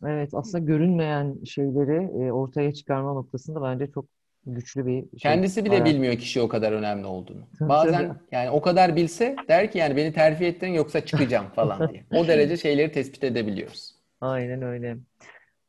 [0.06, 4.06] Evet, aslında görünmeyen şeyleri e, ortaya çıkarma noktasında bence çok
[4.46, 5.18] güçlü bir şey.
[5.18, 5.86] Kendisi bile Hayat.
[5.86, 7.42] bilmiyor kişi o kadar önemli olduğunu.
[7.60, 12.04] Bazen yani o kadar bilse der ki yani beni terfi ettirin yoksa çıkacağım falan diye.
[12.10, 13.94] O derece şeyleri tespit edebiliyoruz.
[14.20, 14.96] Aynen öyle.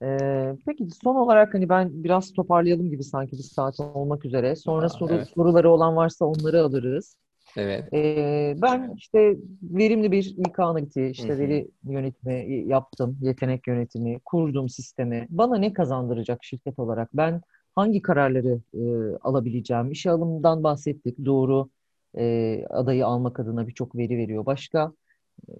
[0.03, 4.55] Ee, peki son olarak hani ben biraz toparlayalım gibi sanki bir saat olmak üzere.
[4.55, 5.27] Sonra Aa, soru evet.
[5.27, 7.17] soruları olan varsa onları alırız.
[7.57, 7.93] Evet.
[7.93, 11.39] Ee, ben işte verimli bir İK analitiği, işte Hı-hı.
[11.39, 15.27] veri yönetimi yaptım, yetenek yönetimi, kurdum sistemi.
[15.29, 17.09] Bana ne kazandıracak şirket olarak?
[17.13, 17.41] Ben
[17.75, 19.91] hangi kararları e, alabileceğim?
[19.91, 21.25] İşe alımdan bahsettik.
[21.25, 21.69] Doğru
[22.17, 24.45] e, adayı almak adına birçok veri veriyor.
[24.45, 24.91] Başka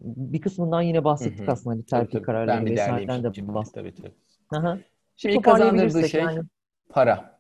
[0.04, 1.52] bir kısmından yine bahsettik Hı-hı.
[1.52, 1.78] aslında.
[1.78, 3.76] Bir terfi kararları vesaireden de bahsettik.
[3.76, 4.14] Tabii tabii.
[4.50, 4.80] Aha.
[5.16, 6.42] Şimdi ilk kazandırdığı şey yani.
[6.90, 7.34] para.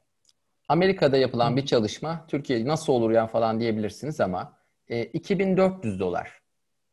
[0.67, 4.53] Amerika'da yapılan bir çalışma, Türkiye nasıl olur ya falan diyebilirsiniz ama
[4.87, 6.41] e, 2400 dolar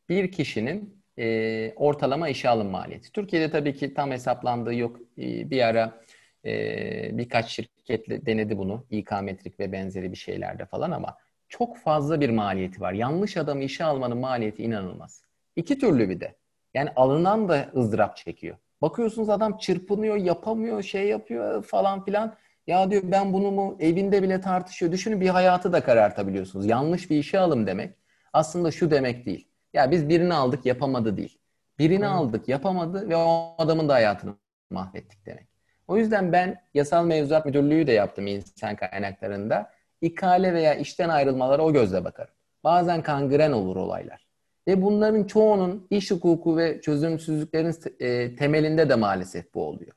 [0.09, 3.12] bir kişinin e, ortalama işe alım maliyeti.
[3.12, 5.01] Türkiye'de tabii ki tam hesaplandığı yok.
[5.18, 6.01] E, bir ara
[6.45, 8.86] e, birkaç şirketle denedi bunu.
[8.91, 11.16] İK metrik ve benzeri bir şeylerde falan ama
[11.49, 12.93] çok fazla bir maliyeti var.
[12.93, 15.22] Yanlış adamı işe almanın maliyeti inanılmaz.
[15.57, 16.34] İki türlü bir de.
[16.74, 18.57] Yani alınan da ızdırap çekiyor.
[18.82, 22.36] Bakıyorsunuz adam çırpınıyor, yapamıyor, şey yapıyor falan filan.
[22.66, 24.93] Ya diyor ben bunu mu evinde bile tartışıyor.
[24.93, 26.66] Düşünün bir hayatı da karartabiliyorsunuz.
[26.66, 27.95] Yanlış bir işe alım demek
[28.32, 29.49] aslında şu demek değil.
[29.72, 31.38] Ya biz birini aldık yapamadı değil.
[31.78, 32.12] Birini hmm.
[32.12, 34.34] aldık yapamadı ve o adamın da hayatını
[34.70, 35.47] mahvettik demek.
[35.91, 39.70] O yüzden ben yasal mevzuat müdürlüğü de yaptım insan kaynaklarında.
[40.01, 42.34] İkale veya işten ayrılmalara o gözle bakarım.
[42.64, 44.26] Bazen kangren olur olaylar.
[44.68, 49.93] Ve bunların çoğunun iş hukuku ve çözümsüzlüklerin e, temelinde de maalesef bu oluyor.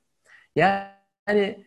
[0.55, 1.65] Yani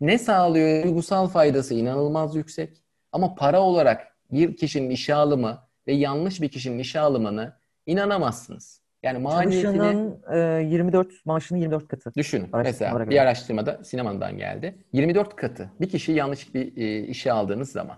[0.00, 0.84] ne sağlıyor?
[0.84, 2.82] Duygusal faydası inanılmaz yüksek.
[3.12, 7.52] Ama para olarak bir kişinin işe alımı ve yanlış bir kişinin işe alımını
[7.86, 8.83] inanamazsınız.
[9.04, 9.62] Yani maliyetini...
[9.62, 10.22] Çalışanın
[10.60, 12.12] e, 24, maaşının 24 katı.
[12.16, 12.48] Düşünün.
[12.52, 14.74] Mesela bir araştırmada sinemandan geldi.
[14.92, 15.70] 24 katı.
[15.80, 17.96] Bir kişi yanlış bir e, işe aldığınız zaman.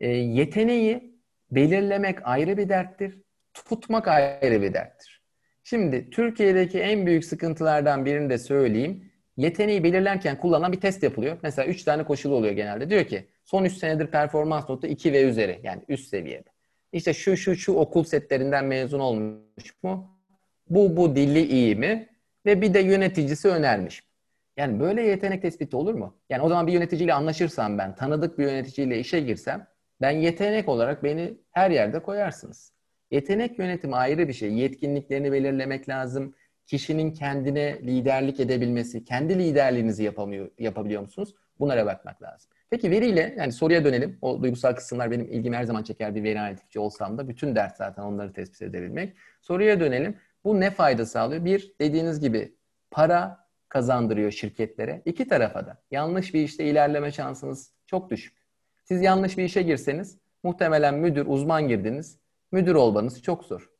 [0.00, 1.16] E, yeteneği
[1.50, 3.18] belirlemek ayrı bir derttir
[3.64, 5.22] tutmak ayrı bir derttir.
[5.64, 9.12] Şimdi Türkiye'deki en büyük sıkıntılardan birini de söyleyeyim.
[9.36, 11.36] Yeteneği belirlerken kullanılan bir test yapılıyor.
[11.42, 12.90] Mesela 3 tane koşulu oluyor genelde.
[12.90, 16.48] Diyor ki son 3 senedir performans notu 2 ve üzeri yani üst seviyede.
[16.92, 20.15] İşte şu şu şu okul setlerinden mezun olmuş mu?
[20.70, 22.08] Bu bu dili iyi mi?
[22.46, 24.02] Ve bir de yöneticisi önermiş.
[24.56, 26.16] Yani böyle yetenek tespiti olur mu?
[26.30, 29.66] Yani o zaman bir yöneticiyle anlaşırsam ben, tanıdık bir yöneticiyle işe girsem
[30.00, 32.72] ben yetenek olarak beni her yerde koyarsınız.
[33.10, 34.52] Yetenek yönetimi ayrı bir şey.
[34.52, 36.34] Yetkinliklerini belirlemek lazım.
[36.66, 41.34] Kişinin kendine liderlik edebilmesi, kendi liderliğinizi yapamıyor, yapabiliyor musunuz?
[41.58, 42.50] Bunlara bakmak lazım.
[42.70, 44.18] Peki veriyle, yani soruya dönelim.
[44.22, 47.28] O duygusal kısımlar benim ilgimi her zaman çeker bir veri analitikçi olsam da.
[47.28, 49.16] Bütün dert zaten onları tespit edebilmek.
[49.40, 50.16] Soruya dönelim.
[50.46, 51.44] Bu ne fayda sağlıyor?
[51.44, 52.56] Bir, dediğiniz gibi
[52.90, 55.02] para kazandırıyor şirketlere.
[55.04, 55.82] İki tarafa da.
[55.90, 58.36] Yanlış bir işte ilerleme şansınız çok düşük.
[58.84, 62.18] Siz yanlış bir işe girseniz muhtemelen müdür, uzman girdiniz
[62.52, 63.70] müdür olmanız çok zor.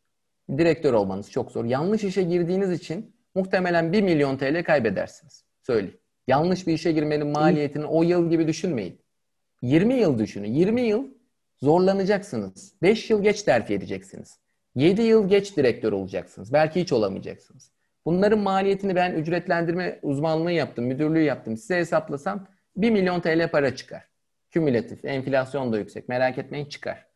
[0.59, 1.65] Direktör olmanız çok zor.
[1.65, 5.45] Yanlış işe girdiğiniz için muhtemelen 1 milyon TL kaybedersiniz.
[5.63, 5.99] Söyleyeyim.
[6.27, 9.01] Yanlış bir işe girmenin maliyetini o yıl gibi düşünmeyin.
[9.63, 10.55] 20 yıl düşünün.
[10.55, 11.05] 20 yıl
[11.59, 12.75] zorlanacaksınız.
[12.83, 14.46] 5 yıl geç terfi edeceksiniz.
[14.77, 16.53] 7 yıl geç direktör olacaksınız.
[16.53, 17.73] Belki hiç olamayacaksınız.
[18.07, 21.57] Bunların maliyetini ben ücretlendirme uzmanlığı yaptım, müdürlüğü yaptım.
[21.57, 22.47] Size hesaplasam
[22.77, 24.03] 1 milyon TL para çıkar.
[24.51, 25.05] Kümülatif.
[25.05, 26.09] Enflasyon da yüksek.
[26.09, 27.07] Merak etmeyin çıkar.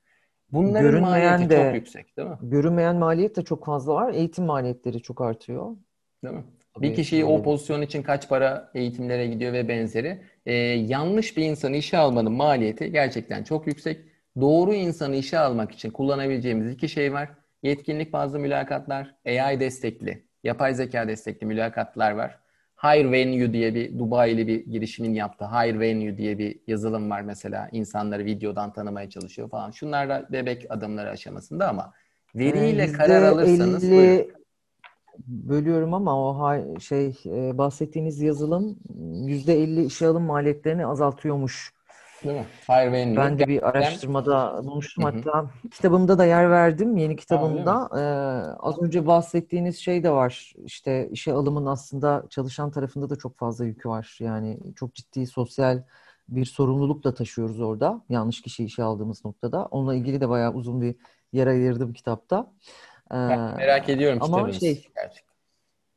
[0.53, 2.37] Bunların görünmeyen maliyeti de, çok yüksek değil mi?
[2.43, 4.15] Görünmeyen maliyet de çok fazla var.
[4.15, 5.77] Eğitim maliyetleri çok artıyor.
[6.25, 6.45] Değil mi?
[6.75, 10.23] Tabii, bir kişiyi o pozisyon için kaç para eğitimlere gidiyor ve benzeri.
[10.47, 14.01] Ee, yanlış bir insanı işe almanın maliyeti gerçekten çok yüksek.
[14.41, 17.29] Doğru insanı işe almak için kullanabileceğimiz iki şey var.
[17.63, 22.41] Yetkinlik bazlı mülakatlar, AI destekli, yapay zeka destekli mülakatlar var.
[22.83, 27.69] Hire Venue diye bir Dubai'li bir girişimin yaptığı Hire Venue diye bir yazılım var mesela.
[27.73, 29.71] İnsanları videodan tanımaya çalışıyor falan.
[29.71, 31.93] Şunlar da bebek adımları aşamasında ama
[32.35, 34.33] veriyle yani karar alırsanız 50, buyurun.
[35.27, 41.73] bölüyorum ama o şey e, bahsettiğiniz yazılım %50 işe alım maliyetlerini azaltıyormuş.
[42.25, 42.47] Değil mi?
[42.61, 43.17] Fire Venue.
[43.17, 45.05] Ben de bir araştırmada bulmuştum.
[45.05, 45.13] Hı-hı.
[45.17, 46.97] Hatta kitabımda da yer verdim.
[46.97, 47.89] Yeni kitabımda.
[47.93, 48.01] Ee,
[48.61, 50.53] az önce bahsettiğiniz şey de var.
[50.65, 54.17] İşte işe alımın aslında çalışan tarafında da çok fazla yükü var.
[54.21, 55.83] Yani çok ciddi sosyal
[56.29, 58.03] bir sorumluluk da taşıyoruz orada.
[58.09, 59.67] Yanlış kişi işe aldığımız noktada.
[59.67, 60.97] Onunla ilgili de bayağı uzun bir
[61.33, 62.53] yer ayırdım kitapta.
[63.11, 65.35] Ee, merak ediyorum ama şey, gerçekten.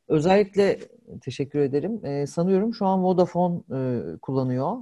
[0.08, 0.78] Özellikle
[1.20, 2.00] teşekkür ederim.
[2.04, 4.76] Ee, sanıyorum şu an Vodafone e, kullanıyor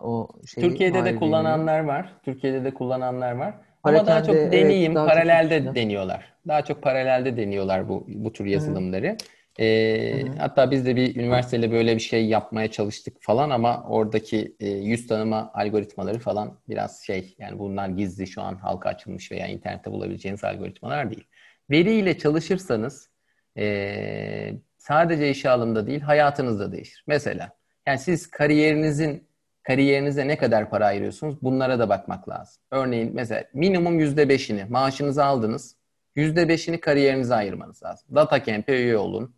[0.00, 0.68] o şeyi.
[0.68, 2.12] Türkiye'de de kullananlar var.
[2.24, 3.54] Türkiye'de de kullananlar var.
[3.82, 6.32] Ama daha çok deneyim, evet, daha paralelde çok deniyorlar.
[6.48, 9.08] Daha çok paralelde deniyorlar bu bu tür yazılımları.
[9.08, 9.16] Hı.
[9.58, 14.68] Ee, hatta biz de bir üniversiteyle böyle bir şey yapmaya çalıştık falan ama oradaki e,
[14.68, 19.92] yüz tanıma algoritmaları falan biraz şey yani bunlar gizli şu an halka açılmış veya internette
[19.92, 21.24] bulabileceğiniz algoritmalar değil.
[21.70, 23.10] Veriyle çalışırsanız
[23.58, 27.04] e, sadece işe alımda değil hayatınız da değişir.
[27.06, 27.50] Mesela
[27.86, 29.28] yani siz kariyerinizin
[29.64, 31.42] kariyerinize ne kadar para ayırıyorsunuz?
[31.42, 32.62] Bunlara da bakmak lazım.
[32.70, 35.76] Örneğin mesela minimum yüzde beşini maaşınızı aldınız.
[36.16, 38.08] Yüzde beşini kariyerinize ayırmanız lazım.
[38.14, 39.34] Data Camp'e üye olun.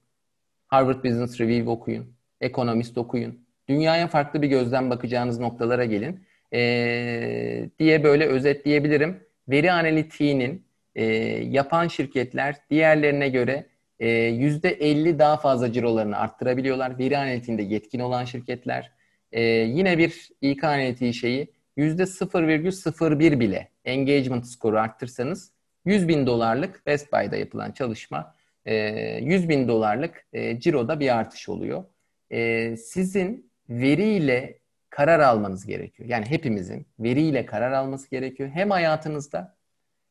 [0.66, 2.16] Harvard Business Review okuyun.
[2.40, 3.46] Economist okuyun.
[3.68, 6.26] Dünyaya farklı bir gözden bakacağınız noktalara gelin.
[6.52, 9.20] Ee, diye böyle özetleyebilirim.
[9.48, 11.04] Veri analitiğinin e,
[11.44, 13.66] yapan şirketler diğerlerine göre
[14.00, 16.98] e, %50 daha fazla cirolarını arttırabiliyorlar.
[16.98, 18.95] Veri analitiğinde yetkin olan şirketler
[19.36, 25.52] e, yine bir İK analitiği şeyi %0,01 bile engagement skoru arttırsanız
[25.84, 28.34] 100 bin dolarlık Best Buy'da yapılan çalışma
[28.64, 28.74] e,
[29.22, 31.84] 100 bin dolarlık e, ciroda bir artış oluyor.
[32.30, 34.58] E, sizin veriyle
[34.90, 36.08] karar almanız gerekiyor.
[36.08, 38.50] Yani hepimizin veriyle karar alması gerekiyor.
[38.54, 39.56] Hem hayatınızda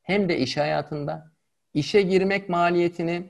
[0.01, 1.31] hem de iş hayatında.
[1.73, 3.29] İşe girmek maliyetini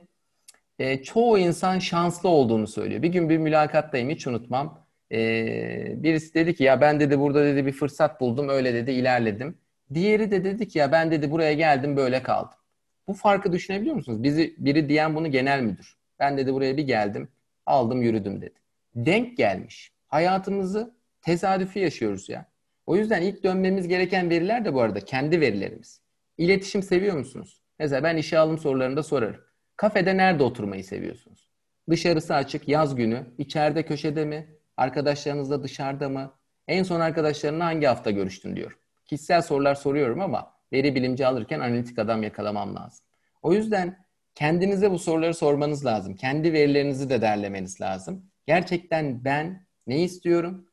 [0.78, 3.02] e, çoğu insan şanslı olduğunu söylüyor.
[3.02, 4.85] Bir gün bir mülakattayım hiç unutmam.
[5.12, 9.58] Ee, birisi dedi ki ya ben dedi burada dedi bir fırsat buldum öyle dedi ilerledim.
[9.94, 12.58] Diğeri de dedi ki ya ben dedi buraya geldim böyle kaldım.
[13.08, 14.22] Bu farkı düşünebiliyor musunuz?
[14.22, 15.96] Bizi biri diyen bunu genel müdür.
[16.18, 17.28] Ben dedi buraya bir geldim
[17.66, 18.54] aldım yürüdüm dedi.
[18.94, 19.92] Denk gelmiş.
[20.08, 22.46] Hayatımızı tesadüfi yaşıyoruz ya.
[22.86, 26.00] O yüzden ilk dönmemiz gereken veriler de bu arada kendi verilerimiz.
[26.38, 27.62] İletişim seviyor musunuz?
[27.78, 29.40] Mesela ben işe alım sorularında sorarım.
[29.76, 31.48] Kafede nerede oturmayı seviyorsunuz?
[31.90, 36.32] Dışarısı açık, yaz günü, içeride köşede mi, Arkadaşlarınızla dışarıda mı?
[36.68, 38.78] En son arkadaşlarınla hangi hafta görüştün diyor.
[39.06, 43.06] Kişisel sorular soruyorum ama veri bilimci alırken analitik adam yakalamam lazım.
[43.42, 46.16] O yüzden kendinize bu soruları sormanız lazım.
[46.16, 48.30] Kendi verilerinizi de derlemeniz lazım.
[48.46, 50.68] Gerçekten ben ne istiyorum?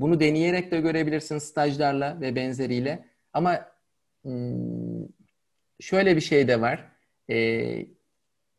[0.00, 3.04] Bunu deneyerek de görebilirsiniz stajlarla ve benzeriyle.
[3.32, 3.66] Ama
[4.22, 5.06] hmm,
[5.80, 6.84] şöyle bir şey de var.
[7.30, 7.86] Ee,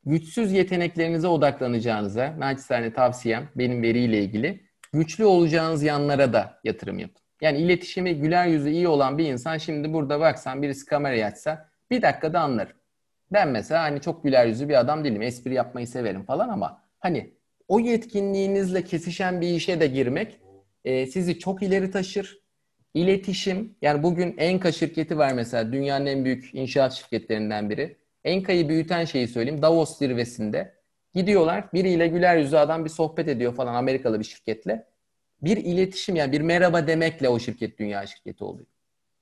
[0.06, 4.67] güçsüz yeteneklerinize odaklanacağınıza, naçizane tavsiyem benim veriyle ilgili
[4.98, 7.22] güçlü olacağınız yanlara da yatırım yapın.
[7.42, 12.02] Yani iletişimi güler yüzü iyi olan bir insan şimdi burada baksan birisi kamerayı açsa bir
[12.02, 12.76] dakikada anlarım.
[13.32, 15.22] Ben mesela hani çok güler yüzü bir adam değilim.
[15.22, 17.34] Espri yapmayı severim falan ama hani
[17.68, 20.40] o yetkinliğinizle kesişen bir işe de girmek
[20.86, 22.40] e, sizi çok ileri taşır.
[22.94, 27.98] İletişim yani bugün Enka şirketi var mesela dünyanın en büyük inşaat şirketlerinden biri.
[28.24, 29.62] Enka'yı büyüten şeyi söyleyeyim.
[29.62, 30.77] Davos zirvesinde
[31.18, 34.88] Gidiyorlar biriyle güler yüzü adam bir sohbet ediyor falan Amerikalı bir şirketle.
[35.42, 38.68] Bir iletişim yani bir merhaba demekle o şirket dünya şirketi oluyor.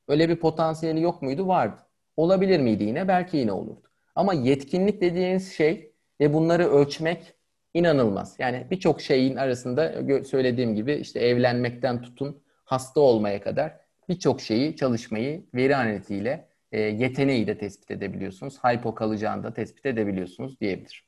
[0.08, 1.48] Öyle bir potansiyeli yok muydu?
[1.48, 1.82] Vardı.
[2.18, 3.08] Olabilir miydi yine?
[3.08, 3.92] Belki yine olurdu.
[4.16, 7.34] Ama yetkinlik dediğiniz şey ve bunları ölçmek
[7.74, 8.36] inanılmaz.
[8.40, 9.94] Yani birçok şeyin arasında
[10.24, 13.74] söylediğim gibi işte evlenmekten tutun hasta olmaya kadar
[14.10, 18.64] birçok şeyi çalışmayı veri analitiğiyle e, yeteneği de tespit edebiliyorsunuz.
[18.64, 21.05] Hypo kalacağını da tespit edebiliyorsunuz diyebilirim.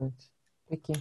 [0.00, 0.30] Evet.
[0.68, 0.92] Peki.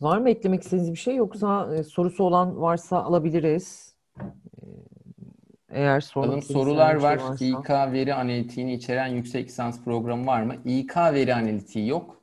[0.00, 3.94] Var mı eklemek istediğiniz bir şey yoksa e, sorusu olan varsa alabiliriz.
[4.20, 4.64] E,
[5.68, 7.16] eğer sormak sorular şey var.
[7.16, 7.44] Varsa.
[7.44, 10.56] İK veri analitiğini içeren yüksek lisans programı var mı?
[10.64, 12.22] İK veri analitiği yok.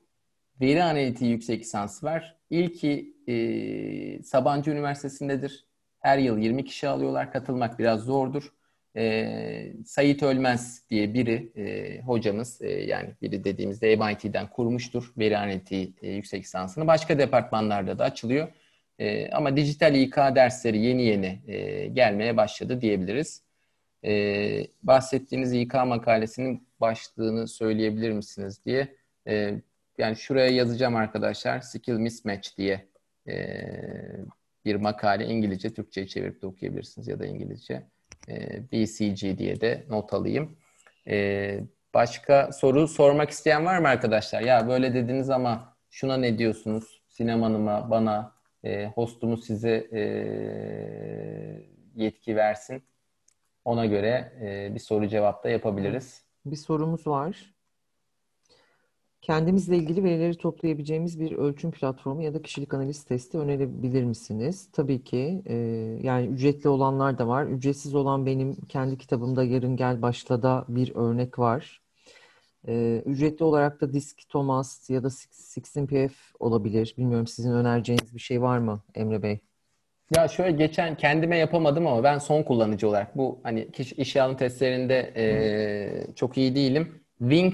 [0.61, 2.38] Veri analitiği yüksek lisans var.
[2.49, 5.66] İlki e, Sabancı Üniversitesi'ndedir.
[5.99, 7.32] Her yıl 20 kişi alıyorlar.
[7.32, 8.53] Katılmak biraz zordur.
[8.98, 15.93] E, Sait Ölmez diye biri e, hocamız e, yani biri dediğimizde MIT'den kurmuştur veri analitiği
[16.02, 16.88] e, yüksek lisansını.
[16.88, 18.48] Başka departmanlarda da açılıyor.
[19.00, 23.43] E, ama dijital İK dersleri yeni yeni e, gelmeye başladı diyebiliriz.
[24.06, 28.96] E, bahsettiğiniz İK makalesinin başlığını söyleyebilir misiniz diye.
[29.28, 29.62] E,
[29.98, 31.62] yani şuraya yazacağım arkadaşlar.
[31.62, 32.88] Skill Mismatch diye
[33.28, 33.58] e,
[34.66, 37.84] bir makale İngilizce, Türkçe'ye çevirip de okuyabilirsiniz ya da İngilizce.
[38.30, 40.58] E, BCG diye de not alayım.
[41.08, 41.60] E,
[41.94, 44.42] başka soru sormak isteyen var mı arkadaşlar?
[44.42, 47.02] Ya böyle dediniz ama şuna ne diyorsunuz?
[47.08, 48.32] Sinem Hanım'a, bana,
[48.64, 50.02] e, hostumuz size e,
[51.96, 52.84] yetki versin.
[53.66, 54.32] Ona göre
[54.76, 56.24] bir soru cevap da yapabiliriz.
[56.46, 57.55] Bir sorumuz var.
[59.26, 64.70] Kendimizle ilgili verileri toplayabileceğimiz bir ölçüm platformu ya da kişilik analiz testi önerebilir misiniz?
[64.74, 65.42] Tabii ki.
[65.46, 65.56] E,
[66.04, 67.46] yani ücretli olanlar da var.
[67.46, 71.82] Ücretsiz olan benim kendi kitabımda Yarın Gel Başla'da bir örnek var.
[72.68, 76.96] E, ücretli olarak da Disk Thomas ya da 16PF olabilir.
[76.98, 79.40] Bilmiyorum sizin önereceğiniz bir şey var mı Emre Bey?
[80.16, 84.38] Ya şöyle geçen kendime yapamadım ama ben son kullanıcı olarak bu hani kişi iş alım
[84.38, 87.05] testlerinde e, çok iyi değilim.
[87.20, 87.53] Wing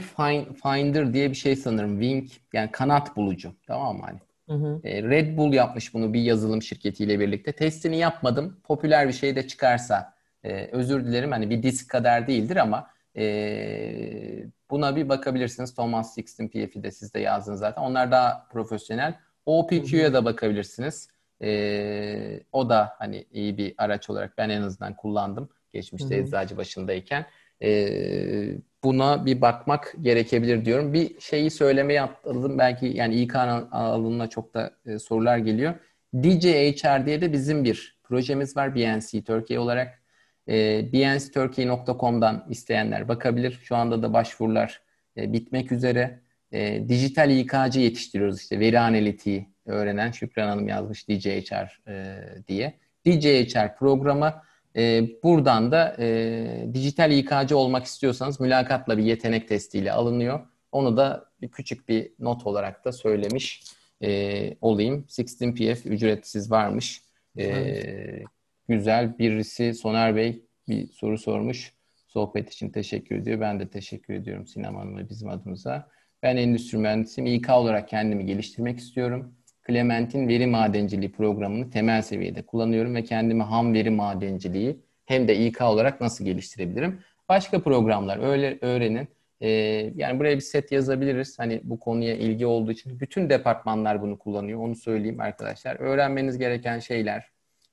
[0.64, 2.02] Finder diye bir şey sanırım.
[2.02, 3.54] Wing yani kanat bulucu.
[3.68, 4.20] Tamam mı hani?
[4.48, 4.82] Hı hı.
[4.84, 7.52] E, Red Bull yapmış bunu bir yazılım şirketiyle birlikte.
[7.52, 8.58] Testini yapmadım.
[8.64, 11.32] Popüler bir şey de çıkarsa e, özür dilerim.
[11.32, 12.88] Hani bir disk kadar değildir ama
[13.18, 15.76] e, buna bir bakabilirsiniz.
[15.76, 17.82] Thomas Sixten PF'i de siz de yazdınız zaten.
[17.82, 19.16] Onlar daha profesyonel.
[19.46, 21.10] OPQ'ya da bakabilirsiniz.
[21.42, 25.50] E, o da hani iyi bir araç olarak ben en azından kullandım.
[25.74, 26.24] Geçmişte hı hı.
[26.24, 27.26] eczacı başındayken.
[27.64, 30.94] E, buna bir bakmak gerekebilir diyorum.
[30.94, 32.58] Bir şeyi söylemeye atladım.
[32.58, 35.74] Belki yani İK alanına çok da e, sorular geliyor.
[36.16, 40.02] DJHR diye de bizim bir projemiz var BNC Türkiye olarak.
[40.50, 43.60] E, bncturkey.com'dan isteyenler bakabilir.
[43.64, 44.82] Şu anda da başvurular
[45.18, 46.20] e, bitmek üzere.
[46.52, 52.18] E, dijital İK'cı yetiştiriyoruz işte veri analitiği öğrenen Şükran Hanım yazmış DJHR e,
[52.48, 52.74] diye.
[53.06, 54.34] DJHR programı
[54.76, 60.40] e, buradan da e, dijital İK'cı olmak istiyorsanız mülakatla bir yetenek testiyle alınıyor.
[60.72, 63.64] Onu da bir küçük bir not olarak da söylemiş
[64.04, 65.06] e, olayım.
[65.10, 67.02] 16PF ücretsiz varmış.
[67.38, 68.24] E,
[68.72, 69.18] Güzel.
[69.20, 71.74] Birisi Soner Bey bir soru sormuş.
[72.08, 73.40] Sohbet için teşekkür ediyor.
[73.40, 75.90] Ben de teşekkür ediyorum Sinem Hanım ve bizim adımıza.
[76.24, 77.34] Ben endüstri mühendisiyim.
[77.34, 79.36] İK olarak kendimi geliştirmek istiyorum.
[79.68, 85.62] Clement'in veri madenciliği programını temel seviyede kullanıyorum ve kendimi ham veri madenciliği hem de İK
[85.62, 87.00] olarak nasıl geliştirebilirim?
[87.30, 89.08] Başka programlar öyle öğrenin.
[89.42, 89.50] Ee,
[89.96, 91.40] yani buraya bir set yazabiliriz.
[91.40, 94.60] Hani bu konuya ilgi olduğu için bütün departmanlar bunu kullanıyor.
[94.60, 95.76] Onu söyleyeyim arkadaşlar.
[95.80, 97.32] Öğrenmeniz gereken şeyler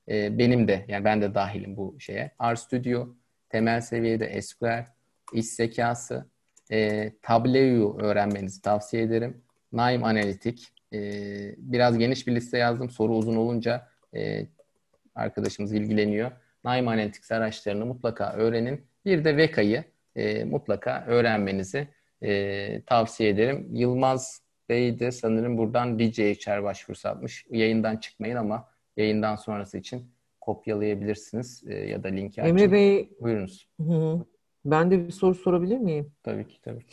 [0.09, 2.31] e, benim de yani ben de dahilim bu şeye.
[2.53, 3.07] RStudio,
[3.49, 4.85] temel seviyede SQL,
[5.33, 6.25] iş zekası,
[6.71, 9.41] e, Tableau'yu öğrenmenizi tavsiye ederim.
[9.71, 10.99] Naim Analitik, e,
[11.57, 12.89] biraz geniş bir liste yazdım.
[12.89, 14.45] Soru uzun olunca e,
[15.15, 16.31] arkadaşımız ilgileniyor.
[16.63, 18.81] Naim Analytics araçlarını mutlaka öğrenin.
[19.05, 19.83] Bir de VEKA'yı
[20.15, 21.87] e, mutlaka öğrenmenizi
[22.23, 23.67] e, tavsiye ederim.
[23.71, 27.45] Yılmaz Bey de sanırım buradan DJHR başvurusu atmış.
[27.49, 30.11] Yayından çıkmayın ama yayından sonrası için
[30.41, 32.57] kopyalayabilirsiniz e, ya da linki açın.
[32.57, 33.67] Emre Bey, buyurunuz.
[33.79, 34.25] Hı,
[34.65, 36.11] ben de bir soru sorabilir miyim?
[36.23, 36.85] Tabii ki tabii.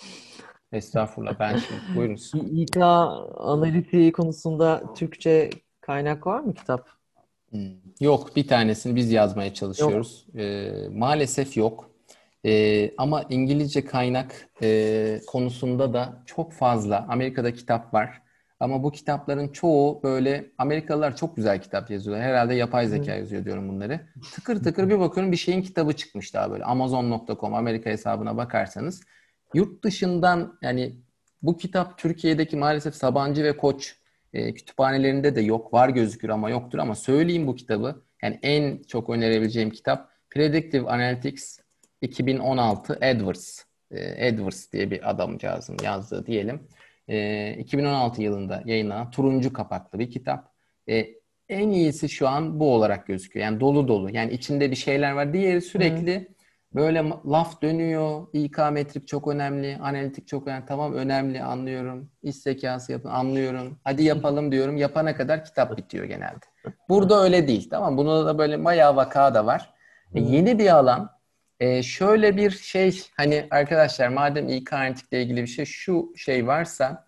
[0.73, 2.33] Estağfurullah ben şimdi buyurunuz.
[2.53, 2.77] İK
[3.37, 5.51] analitiği konusunda Türkçe
[5.81, 6.89] kaynak var mı kitap?
[7.51, 7.71] Hmm.
[8.01, 10.27] Yok bir tanesini biz yazmaya çalışıyoruz.
[10.27, 10.43] Yok.
[10.43, 11.91] Ee, maalesef yok.
[12.45, 18.23] Ee, ama İngilizce kaynak e, konusunda da çok fazla Amerika'da kitap var.
[18.61, 22.27] Ama bu kitapların çoğu böyle Amerikalılar çok güzel kitap yazıyorlar.
[22.27, 23.19] Herhalde yapay zeka Hı.
[23.19, 24.01] yazıyor diyorum bunları.
[24.35, 26.65] Tıkır tıkır bir bakıyorum bir şeyin kitabı çıkmış daha böyle.
[26.65, 29.03] Amazon.com Amerika hesabına bakarsanız
[29.55, 30.97] Yurt dışından yani
[31.43, 33.97] bu kitap Türkiye'deki maalesef Sabancı ve Koç
[34.33, 35.73] e, kütüphanelerinde de yok.
[35.73, 38.03] Var gözükür ama yoktur ama söyleyeyim bu kitabı.
[38.23, 41.59] Yani en çok önerebileceğim kitap Predictive Analytics
[42.03, 43.63] 2016 Edwards.
[43.91, 46.69] E, Edwards diye bir adamcağızın yazdığı diyelim.
[47.09, 50.53] E, 2016 yılında yayınlanan turuncu kapaklı bir kitap.
[50.89, 51.07] E,
[51.49, 53.47] en iyisi şu an bu olarak gözüküyor.
[53.47, 54.11] Yani dolu dolu.
[54.11, 55.33] Yani içinde bir şeyler var.
[55.33, 56.29] Diğeri sürekli
[56.77, 58.27] Böyle laf dönüyor.
[58.33, 59.79] İK metrik çok önemli.
[59.83, 60.67] Analitik çok önemli.
[60.67, 62.11] Tamam önemli anlıyorum.
[62.23, 63.79] İş zekası yapın anlıyorum.
[63.85, 64.77] Hadi yapalım diyorum.
[64.77, 66.47] Yapana kadar kitap bitiyor genelde.
[66.89, 67.71] Burada öyle değil.
[67.71, 69.75] Tamam Bunda da böyle bayağı vaka da var.
[70.15, 71.11] E, yeni bir alan.
[71.61, 77.07] E, şöyle bir şey hani arkadaşlar madem İK analitikle ilgili bir şey şu şey varsa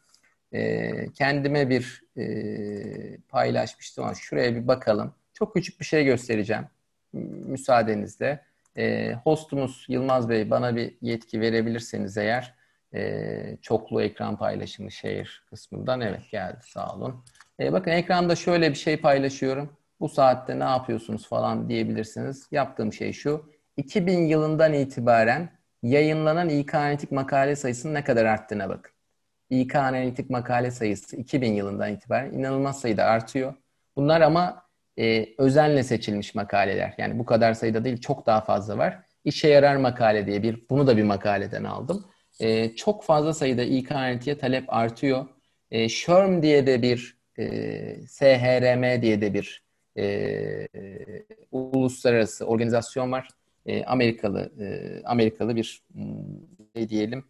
[0.53, 5.15] e, kendime bir e, paylaşmıştım ama şuraya bir bakalım.
[5.33, 6.65] Çok küçük bir şey göstereceğim
[7.13, 8.48] müsaadenizle.
[8.79, 12.55] E, hostumuz Yılmaz Bey bana bir yetki verebilirseniz eğer
[12.95, 17.25] e, çoklu ekran paylaşımı şehir kısmından evet geldi sağ olun.
[17.61, 19.77] E, bakın ekranda şöyle bir şey paylaşıyorum.
[20.01, 22.49] Bu saatte ne yapıyorsunuz falan diyebilirsiniz.
[22.51, 23.51] Yaptığım şey şu.
[23.77, 25.51] 2000 yılından itibaren
[25.83, 28.93] yayınlanan İK analitik makale sayısının ne kadar arttığına bakın.
[29.51, 33.55] İK analitik makale sayısı 2000 yılından itibaren inanılmaz sayıda artıyor.
[33.97, 34.68] Bunlar ama
[34.99, 36.95] e, özenle seçilmiş makaleler.
[36.99, 38.99] Yani bu kadar sayıda değil çok daha fazla var.
[39.25, 42.05] İşe yarar makale diye bir, bunu da bir makaleden aldım.
[42.41, 45.27] E, çok fazla sayıda İK analitiğe talep artıyor.
[45.71, 49.65] E, SHRM diye de bir, e, SHRM diye de bir
[49.99, 50.69] e,
[51.53, 53.29] uluslararası organizasyon var.
[53.67, 56.07] E, Amerikalı e, Amerikalı bir hmm,
[56.75, 57.25] ne diyelim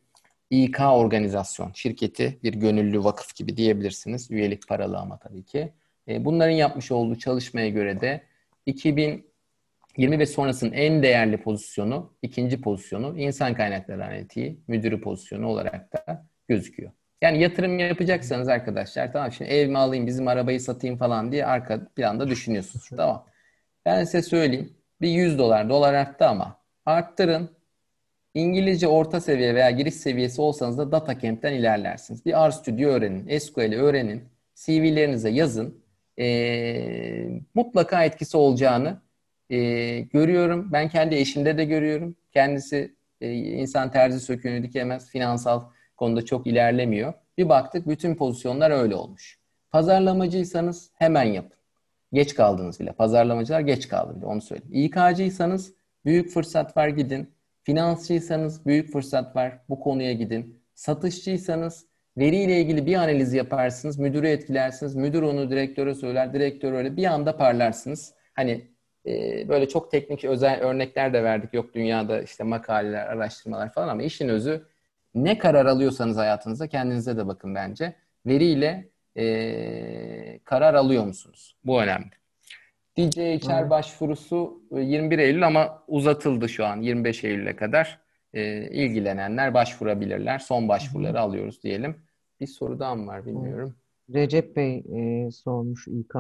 [0.51, 4.31] İK organizasyon şirketi bir gönüllü vakıf gibi diyebilirsiniz.
[4.31, 5.73] Üyelik paralı ama tabii ki.
[6.09, 8.21] E, bunların yapmış olduğu çalışmaya göre de
[8.67, 16.27] 2020 ve sonrasının en değerli pozisyonu, ikinci pozisyonu insan kaynakları analitiği, müdürü pozisyonu olarak da
[16.49, 16.91] gözüküyor.
[17.23, 21.89] Yani yatırım yapacaksanız arkadaşlar tamam şimdi ev mi alayım, bizim arabayı satayım falan diye arka
[21.97, 22.89] planda düşünüyorsunuz.
[22.97, 23.27] Tamam.
[23.87, 24.77] Ben size söyleyeyim.
[25.01, 27.59] Bir 100 dolar, dolar arttı ama arttırın.
[28.35, 32.27] İngilizce orta seviye veya giriş seviyesi olsanız da DataCamp'ten ilerlersiniz.
[32.27, 35.85] Bir RStudio öğrenin, SQL'i öğrenin, CV'lerinize yazın
[36.19, 39.01] e, mutlaka etkisi olacağını
[39.51, 40.73] e, görüyorum.
[40.73, 42.17] Ben kendi eşimde de görüyorum.
[42.33, 45.11] Kendisi e, insan terzi söküğünü dikemez.
[45.11, 45.63] Finansal
[45.97, 47.13] konuda çok ilerlemiyor.
[47.39, 49.39] Bir baktık bütün pozisyonlar öyle olmuş.
[49.71, 51.59] Pazarlamacıysanız hemen yapın.
[52.13, 52.93] Geç kaldınız bile.
[52.93, 54.85] Pazarlamacılar geç kaldı bile onu söyleyeyim.
[54.85, 55.73] İK'cıysanız
[56.05, 57.31] büyük fırsat var gidin.
[57.63, 59.59] Finansçıysanız büyük fırsat var.
[59.69, 60.61] Bu konuya gidin.
[60.75, 61.87] Satışçıysanız
[62.19, 67.37] Veriyle ilgili bir analiz yaparsınız, müdürü etkilersiniz, müdür onu direktöre söyler, direktör öyle bir anda
[67.37, 68.15] parlarsınız.
[68.35, 68.69] Hani
[69.07, 71.55] e, böyle çok teknik özel örnekler de verdik.
[71.55, 74.63] Yok dünyada işte makaleler, araştırmalar falan ama işin özü
[75.15, 77.95] ne karar alıyorsanız hayatınızda kendinize de bakın bence.
[78.27, 81.57] Veriyle e, karar alıyor musunuz?
[81.65, 82.11] Bu önemli.
[82.99, 83.71] DJHR hmm.
[83.71, 87.99] başvurusu 21 Eylül ama uzatıldı şu an 25 Eylül'e kadar.
[88.35, 90.39] E, ilgilenenler başvurabilirler.
[90.39, 91.23] Son başvuruları hmm.
[91.23, 92.08] alıyoruz diyelim.
[92.41, 93.75] Bir soru daha mı var bilmiyorum.
[94.15, 96.15] Recep Bey e, sormuş İK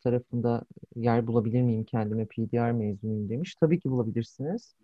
[0.00, 0.62] tarafında
[0.96, 3.54] yer bulabilir miyim kendime PDR mezunuyum demiş.
[3.54, 4.74] Tabii ki bulabilirsiniz.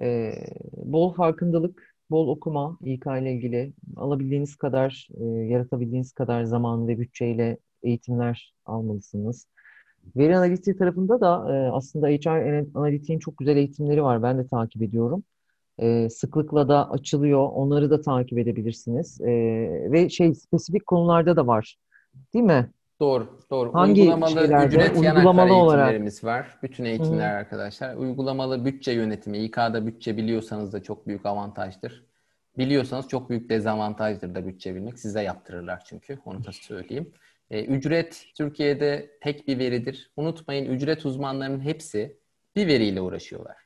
[0.00, 0.32] E,
[0.72, 7.58] bol farkındalık, bol okuma İK ile ilgili alabildiğiniz kadar, e, yaratabildiğiniz kadar zaman ve bütçeyle
[7.82, 9.46] eğitimler almalısınız.
[10.16, 14.22] Veri analitiği tarafında da e, aslında HR analitiğin çok güzel eğitimleri var.
[14.22, 15.24] Ben de takip ediyorum
[15.78, 17.48] e, sıklıkla da açılıyor.
[17.52, 19.20] Onları da takip edebilirsiniz.
[19.20, 19.26] E,
[19.92, 21.76] ve şey spesifik konularda da var.
[22.34, 22.70] Değil mi?
[23.00, 23.74] Doğru, doğru.
[23.74, 24.66] Hangi uygulamalı şeylerde?
[24.66, 26.38] ücret uygulamalı eğitimlerimiz olarak.
[26.38, 26.58] var.
[26.62, 27.36] Bütün eğitimler Hı.
[27.36, 27.96] arkadaşlar.
[27.96, 29.38] Uygulamalı bütçe yönetimi.
[29.38, 32.04] İK'da bütçe biliyorsanız da çok büyük avantajdır.
[32.58, 34.98] Biliyorsanız çok büyük dezavantajdır da bütçe bilmek.
[34.98, 36.18] Size yaptırırlar çünkü.
[36.24, 37.12] Onu da söyleyeyim.
[37.50, 40.12] E, ücret Türkiye'de tek bir veridir.
[40.16, 42.16] Unutmayın ücret uzmanlarının hepsi
[42.56, 43.56] bir veriyle uğraşıyorlar.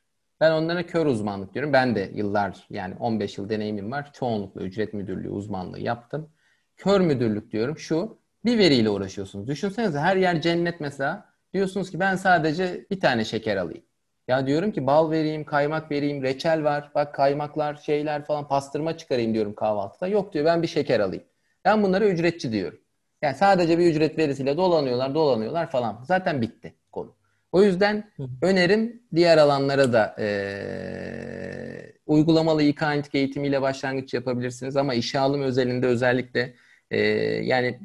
[0.40, 1.72] Ben onlara kör uzmanlık diyorum.
[1.72, 4.12] Ben de yıllar yani 15 yıl deneyimim var.
[4.12, 6.30] Çoğunlukla ücret müdürlüğü uzmanlığı yaptım.
[6.76, 9.46] Kör müdürlük diyorum şu bir veriyle uğraşıyorsunuz.
[9.48, 11.28] Düşünsenize her yer cennet mesela.
[11.54, 13.84] Diyorsunuz ki ben sadece bir tane şeker alayım.
[14.28, 16.90] Ya diyorum ki bal vereyim, kaymak vereyim, reçel var.
[16.94, 20.08] Bak kaymaklar, şeyler falan pastırma çıkarayım diyorum kahvaltıda.
[20.08, 21.24] Yok diyor ben bir şeker alayım.
[21.64, 22.78] Ben bunlara ücretçi diyorum.
[23.22, 26.00] Yani sadece bir ücret verisiyle dolanıyorlar, dolanıyorlar falan.
[26.04, 26.74] Zaten bitti.
[27.52, 28.10] O yüzden
[28.42, 35.86] önerim diğer alanlara da e, uygulamalı İK analitik eğitimiyle başlangıç yapabilirsiniz ama işe alım özelinde
[35.86, 36.54] özellikle
[36.90, 36.98] e,
[37.44, 37.80] yani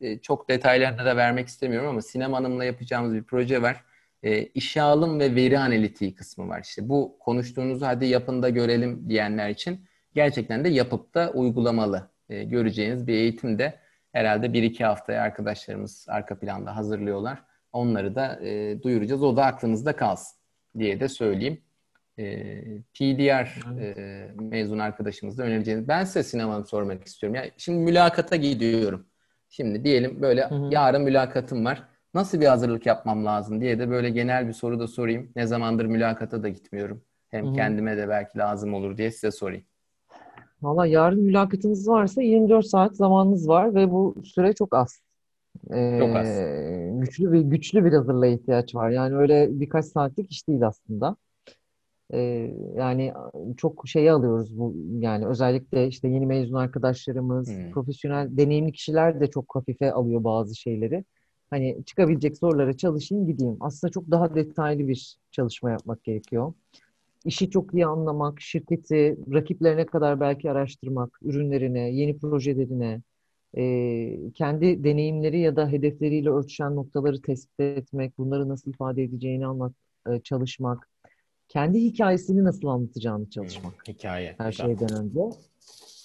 [0.00, 3.84] e, çok detaylarına da vermek istemiyorum ama Sinem Hanım'la yapacağımız bir proje var.
[4.22, 6.62] E, işe alım ve veri analitiği kısmı var.
[6.62, 9.80] İşte bu konuştuğunuzu hadi yapın da görelim diyenler için
[10.14, 13.78] gerçekten de yapıp da uygulamalı e, göreceğiniz bir eğitim de
[14.12, 17.45] herhalde bir iki haftaya arkadaşlarımız arka planda hazırlıyorlar.
[17.72, 19.22] Onları da e, duyuracağız.
[19.22, 20.38] O da aklınızda kalsın
[20.78, 21.60] diye de söyleyeyim.
[22.18, 22.24] E,
[22.94, 25.88] PDR e, mezun arkadaşımız da önereceğiniz.
[25.88, 27.34] Ben size sinemanı sormak istiyorum.
[27.34, 29.06] Ya şimdi mülakata gidiyorum.
[29.48, 30.68] Şimdi diyelim böyle hı hı.
[30.70, 31.82] yarın mülakatım var.
[32.14, 35.32] Nasıl bir hazırlık yapmam lazım diye de böyle genel bir soru da sorayım.
[35.36, 37.02] Ne zamandır mülakata da gitmiyorum.
[37.28, 37.54] Hem hı hı.
[37.54, 39.64] kendime de belki lazım olur diye size sorayım.
[40.62, 45.05] Valla yarın mülakatınız varsa 24 saat zamanınız var ve bu süre çok az.
[45.98, 46.28] Çok az.
[47.00, 48.90] güçlü bir güçlü bir hazırlığa ihtiyaç var.
[48.90, 51.16] Yani öyle birkaç saatlik iş değil aslında.
[52.12, 52.18] e,
[52.76, 53.12] yani
[53.56, 57.70] çok şeyi alıyoruz bu yani özellikle işte yeni mezun arkadaşlarımız, hmm.
[57.70, 61.04] profesyonel deneyimli kişiler de çok hafife alıyor bazı şeyleri.
[61.50, 63.56] Hani çıkabilecek sorulara çalışayım gideyim.
[63.60, 66.52] Aslında çok daha detaylı bir çalışma yapmak gerekiyor.
[67.24, 73.00] İşi çok iyi anlamak, şirketi rakiplerine kadar belki araştırmak, ürünlerine, yeni projelerine,
[73.56, 79.72] e, kendi deneyimleri ya da hedefleriyle örtüşen noktaları tespit etmek, bunları nasıl ifade edeceğini anlat,
[80.10, 80.88] e, çalışmak,
[81.48, 83.88] kendi hikayesini nasıl anlatacağını çalışmak.
[83.88, 84.34] Hikaye.
[84.38, 84.66] Her güzel.
[84.66, 85.20] şeyden önce.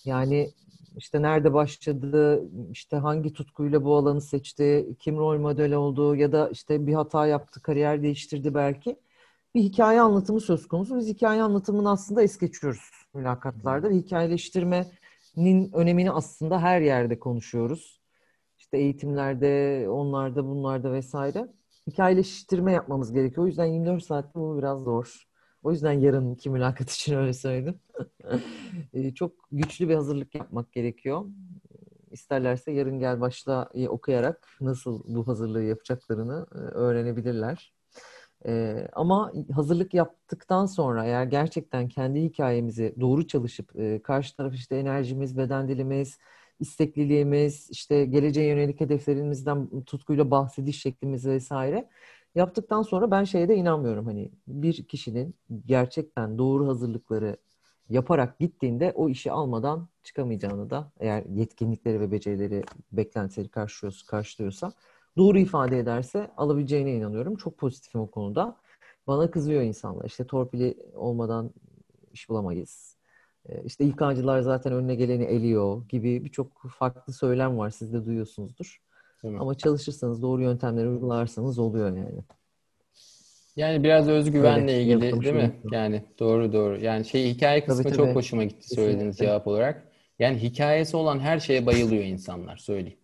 [0.05, 0.51] Yani
[0.97, 6.49] işte nerede başladı, işte hangi tutkuyla bu alanı seçti, kim rol model oldu ya da
[6.49, 8.95] işte bir hata yaptı, kariyer değiştirdi belki.
[9.55, 10.97] Bir hikaye anlatımı söz konusu.
[10.97, 13.89] Biz hikaye anlatımını aslında es geçiyoruz mülakatlarda.
[13.89, 13.95] Ve
[15.37, 18.01] hikayeleştirmenin önemini aslında her yerde konuşuyoruz.
[18.57, 21.47] İşte eğitimlerde, onlarda, bunlarda vesaire.
[21.87, 23.43] Hikayeleştirme yapmamız gerekiyor.
[23.43, 25.27] O yüzden 24 saatte bu biraz zor.
[25.63, 27.79] O yüzden yarınki mülakat için öyle söyledim.
[28.93, 31.25] Ee, çok güçlü bir hazırlık yapmak gerekiyor.
[32.11, 37.73] İsterlerse yarın gel başla okuyarak nasıl bu hazırlığı yapacaklarını e, öğrenebilirler.
[38.45, 44.75] Ee, ama hazırlık yaptıktan sonra eğer gerçekten kendi hikayemizi doğru çalışıp e, karşı taraf işte
[44.77, 46.17] enerjimiz, beden dilimiz,
[46.59, 51.89] istekliliğimiz, işte geleceğe yönelik hedeflerimizden tutkuyla bahsediş şeklimiz vesaire
[52.35, 54.05] yaptıktan sonra ben şeye de inanmıyorum.
[54.05, 55.35] Hani bir kişinin
[55.65, 57.37] gerçekten doğru hazırlıkları
[57.89, 64.73] yaparak gittiğinde o işi almadan çıkamayacağını da eğer yetkinlikleri ve becerileri beklentileri karşılıyorsa, karşılıyorsa
[65.17, 67.35] doğru ifade ederse alabileceğine inanıyorum.
[67.35, 68.57] Çok pozitifim o konuda.
[69.07, 70.05] Bana kızıyor insanlar.
[70.05, 71.51] İşte torpili olmadan
[72.13, 72.97] iş bulamayız.
[73.49, 77.69] Ee, işte İK'cılar zaten önüne geleni eliyor gibi birçok farklı söylem var.
[77.69, 78.81] Siz de duyuyorsunuzdur.
[79.23, 82.23] Ama çalışırsanız, doğru yöntemleri uygularsanız oluyor yani.
[83.55, 85.61] Yani biraz özgüvenle Öyle, ilgili değil mi?
[85.71, 86.79] Yani doğru doğru.
[86.79, 88.07] Yani şey hikaye kısmı tabii, tabii.
[88.07, 89.25] çok hoşuma gitti söylediğiniz Kesinlikle.
[89.25, 89.87] cevap olarak.
[90.19, 92.99] Yani hikayesi olan her şeye bayılıyor insanlar söyleyeyim.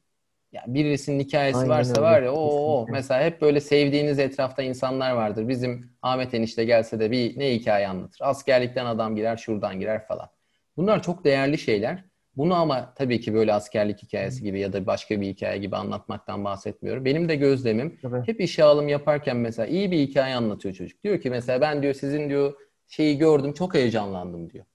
[0.52, 2.02] Ya yani birisinin hikayesi Aynen varsa öyle.
[2.02, 5.48] var ya o mesela hep böyle sevdiğiniz etrafta insanlar vardır.
[5.48, 8.20] Bizim Ahmet enişte gelse de bir ne hikaye anlatır.
[8.22, 10.30] Askerlikten adam girer, şuradan girer falan.
[10.78, 12.04] Bunlar çok değerli şeyler.
[12.38, 16.46] Bunu ama tabii ki böyle askerlik hikayesi gibi ya da başka bir hikaye gibi anlatmaktan
[16.46, 17.06] bahsetmiyorum.
[17.06, 18.22] Benim de gözlemim tabii.
[18.26, 21.04] hep işe alım yaparken mesela iyi bir hikaye anlatıyor çocuk.
[21.04, 22.54] Diyor ki mesela ben diyor sizin diyor
[22.88, 24.66] şeyi gördüm çok heyecanlandım diyor.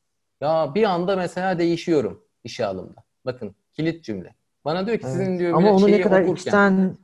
[0.41, 3.05] Ya bir anda mesela değişiyorum işe alımda.
[3.25, 4.35] Bakın kilit cümle.
[4.65, 5.17] Bana diyor ki evet.
[5.17, 6.97] sizin diyor ama onu ne kadar okurken, içten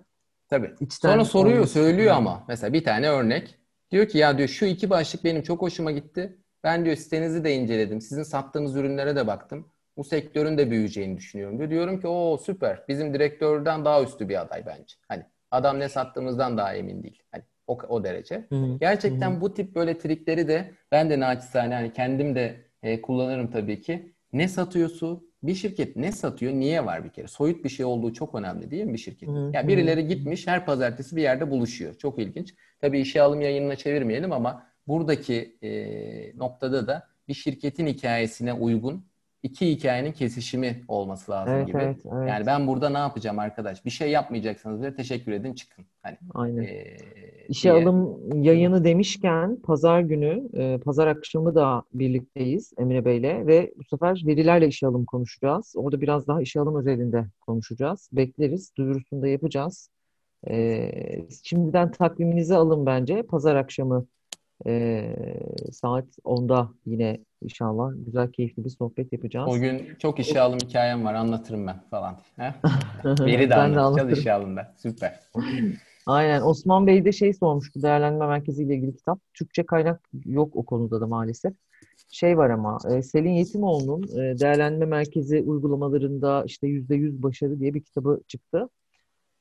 [0.49, 0.75] tabii.
[0.81, 3.59] Içten Sonra soruyor, söylüyor ama mesela bir tane örnek.
[3.91, 6.39] Diyor ki ya diyor şu iki başlık benim çok hoşuma gitti.
[6.65, 8.01] Ben diyor sitenizi de inceledim.
[8.01, 9.67] Sizin sattığınız ürünlere de baktım
[9.99, 11.71] bu sektörün de büyüyeceğini düşünüyorum diyor.
[11.71, 12.83] Diyorum ki o süper.
[12.89, 14.95] Bizim direktörden daha üstü bir aday bence.
[15.09, 17.23] Hani adam ne sattığımızdan daha emin değil.
[17.33, 18.47] Hani o, o derece.
[18.49, 18.79] Hı-hı.
[18.81, 19.41] Gerçekten Hı-hı.
[19.41, 24.13] bu tip böyle trikleri de ben de naçizane hani kendim de e, kullanırım tabii ki.
[24.33, 25.28] Ne satıyorsun?
[25.43, 26.53] Bir şirket ne satıyor?
[26.53, 27.29] Niye var bir kere?
[27.29, 29.29] Soyut bir şey olduğu çok önemli değil mi bir şirket?
[29.29, 31.95] Ya yani birileri gitmiş her pazartesi bir yerde buluşuyor.
[31.95, 32.55] Çok ilginç.
[32.81, 39.07] Tabii işe alım yayınına çevirmeyelim ama buradaki e, noktada da bir şirketin hikayesine uygun
[39.43, 41.79] iki hikayenin kesişimi olması lazım evet, gibi.
[41.79, 42.29] Evet, evet.
[42.29, 43.85] Yani ben burada ne yapacağım arkadaş?
[43.85, 45.85] Bir şey yapmayacaksanız bile teşekkür edin çıkın.
[46.03, 46.63] Hani Aynen.
[46.63, 46.97] E,
[47.49, 47.83] İşe diye.
[47.83, 54.23] alım yayını demişken pazar günü, e, pazar akşamı da birlikteyiz Emre Bey'le ve bu sefer
[54.27, 55.75] verilerle işe alım konuşacağız.
[55.77, 58.09] Orada biraz daha işe alım özelinde konuşacağız.
[58.13, 58.73] Bekleriz.
[58.77, 59.91] Duyurusunu da yapacağız.
[60.49, 60.91] E,
[61.45, 63.23] şimdiden takviminizi alın bence.
[63.23, 64.07] Pazar akşamı
[64.67, 65.15] e,
[65.73, 69.49] saat 10'da yine inşallah güzel keyifli bir sohbet yapacağız.
[69.49, 72.17] O gün çok işe alım hikayem var anlatırım ben falan.
[73.05, 74.75] Veri de anlatacağız işe alımda.
[74.77, 75.21] Süper.
[76.07, 76.43] Aynen.
[76.43, 79.21] Osman Bey de şey sormuştu değerlendirme merkezi ile ilgili kitap.
[79.35, 81.53] Türkçe kaynak yok o konuda da maalesef.
[82.11, 87.83] Şey var ama e, Selin Yetimoğlu'nun e, değerlendirme merkezi uygulamalarında işte %100 başarı diye bir
[87.83, 88.69] kitabı çıktı.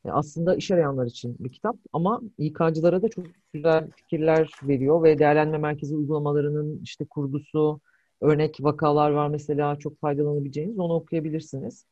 [0.08, 5.20] E, aslında iş arayanlar için bir kitap ama İK'cılara da çok güzel fikirler veriyor ve
[5.20, 7.80] değerlendirme merkezi uygulamalarının işte kurgusu,
[8.22, 11.86] örnek vakalar var mesela çok faydalanabileceğiniz onu okuyabilirsiniz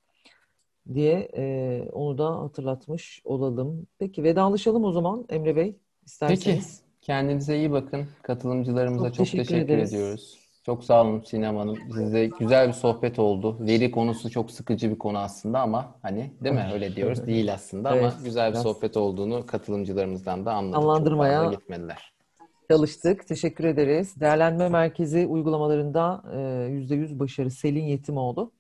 [0.94, 3.88] diye e, onu da hatırlatmış olalım.
[4.00, 6.46] Peki vedalaşalım o zaman Emre Bey isterseniz.
[6.46, 8.06] Peki kendinize iyi bakın.
[8.22, 10.45] Katılımcılarımıza çok, çok teşekkür, teşekkür ediyoruz.
[10.66, 11.78] Çok sağ olun Sinem Hanım.
[11.94, 13.58] Size güzel bir sohbet oldu.
[13.60, 17.96] Veri konusu çok sıkıcı bir konu aslında ama hani değil mi öyle diyoruz değil aslında
[17.96, 20.78] evet, ama güzel bir sohbet olduğunu katılımcılarımızdan da anladık.
[20.78, 22.14] Anlandırmaya gitmediler.
[22.72, 23.28] Çalıştık.
[23.28, 24.20] Teşekkür ederiz.
[24.20, 28.52] Değerlendirme merkezi uygulamalarında %100 başarı Selin Yetimoğlu.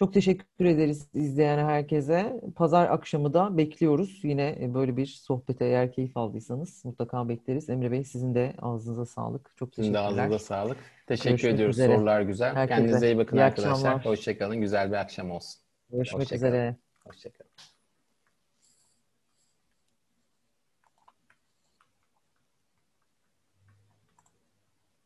[0.00, 2.40] Çok teşekkür ederiz izleyen herkese.
[2.56, 4.20] Pazar akşamı da bekliyoruz.
[4.22, 7.68] Yine e, böyle bir sohbete eğer keyif aldıysanız mutlaka bekleriz.
[7.70, 9.56] Emre Bey sizin de ağzınıza sağlık.
[9.56, 10.22] Çok Sizin de teşekkürler.
[10.24, 10.76] ağzınıza sağlık.
[11.06, 11.76] Teşekkür Görüşmek ediyoruz.
[11.76, 11.94] üzere.
[11.96, 12.54] Sorular güzel.
[12.54, 13.70] Herkese Kendinize iyi bakın iyi arkadaşlar.
[13.72, 14.04] akşamlar.
[14.04, 14.60] Hoşçakalın.
[14.60, 15.60] Güzel bir akşam olsun.
[15.90, 16.48] Görüşmek Hoşça kalın.
[16.48, 16.76] üzere.
[17.06, 17.50] Hoşçakalın.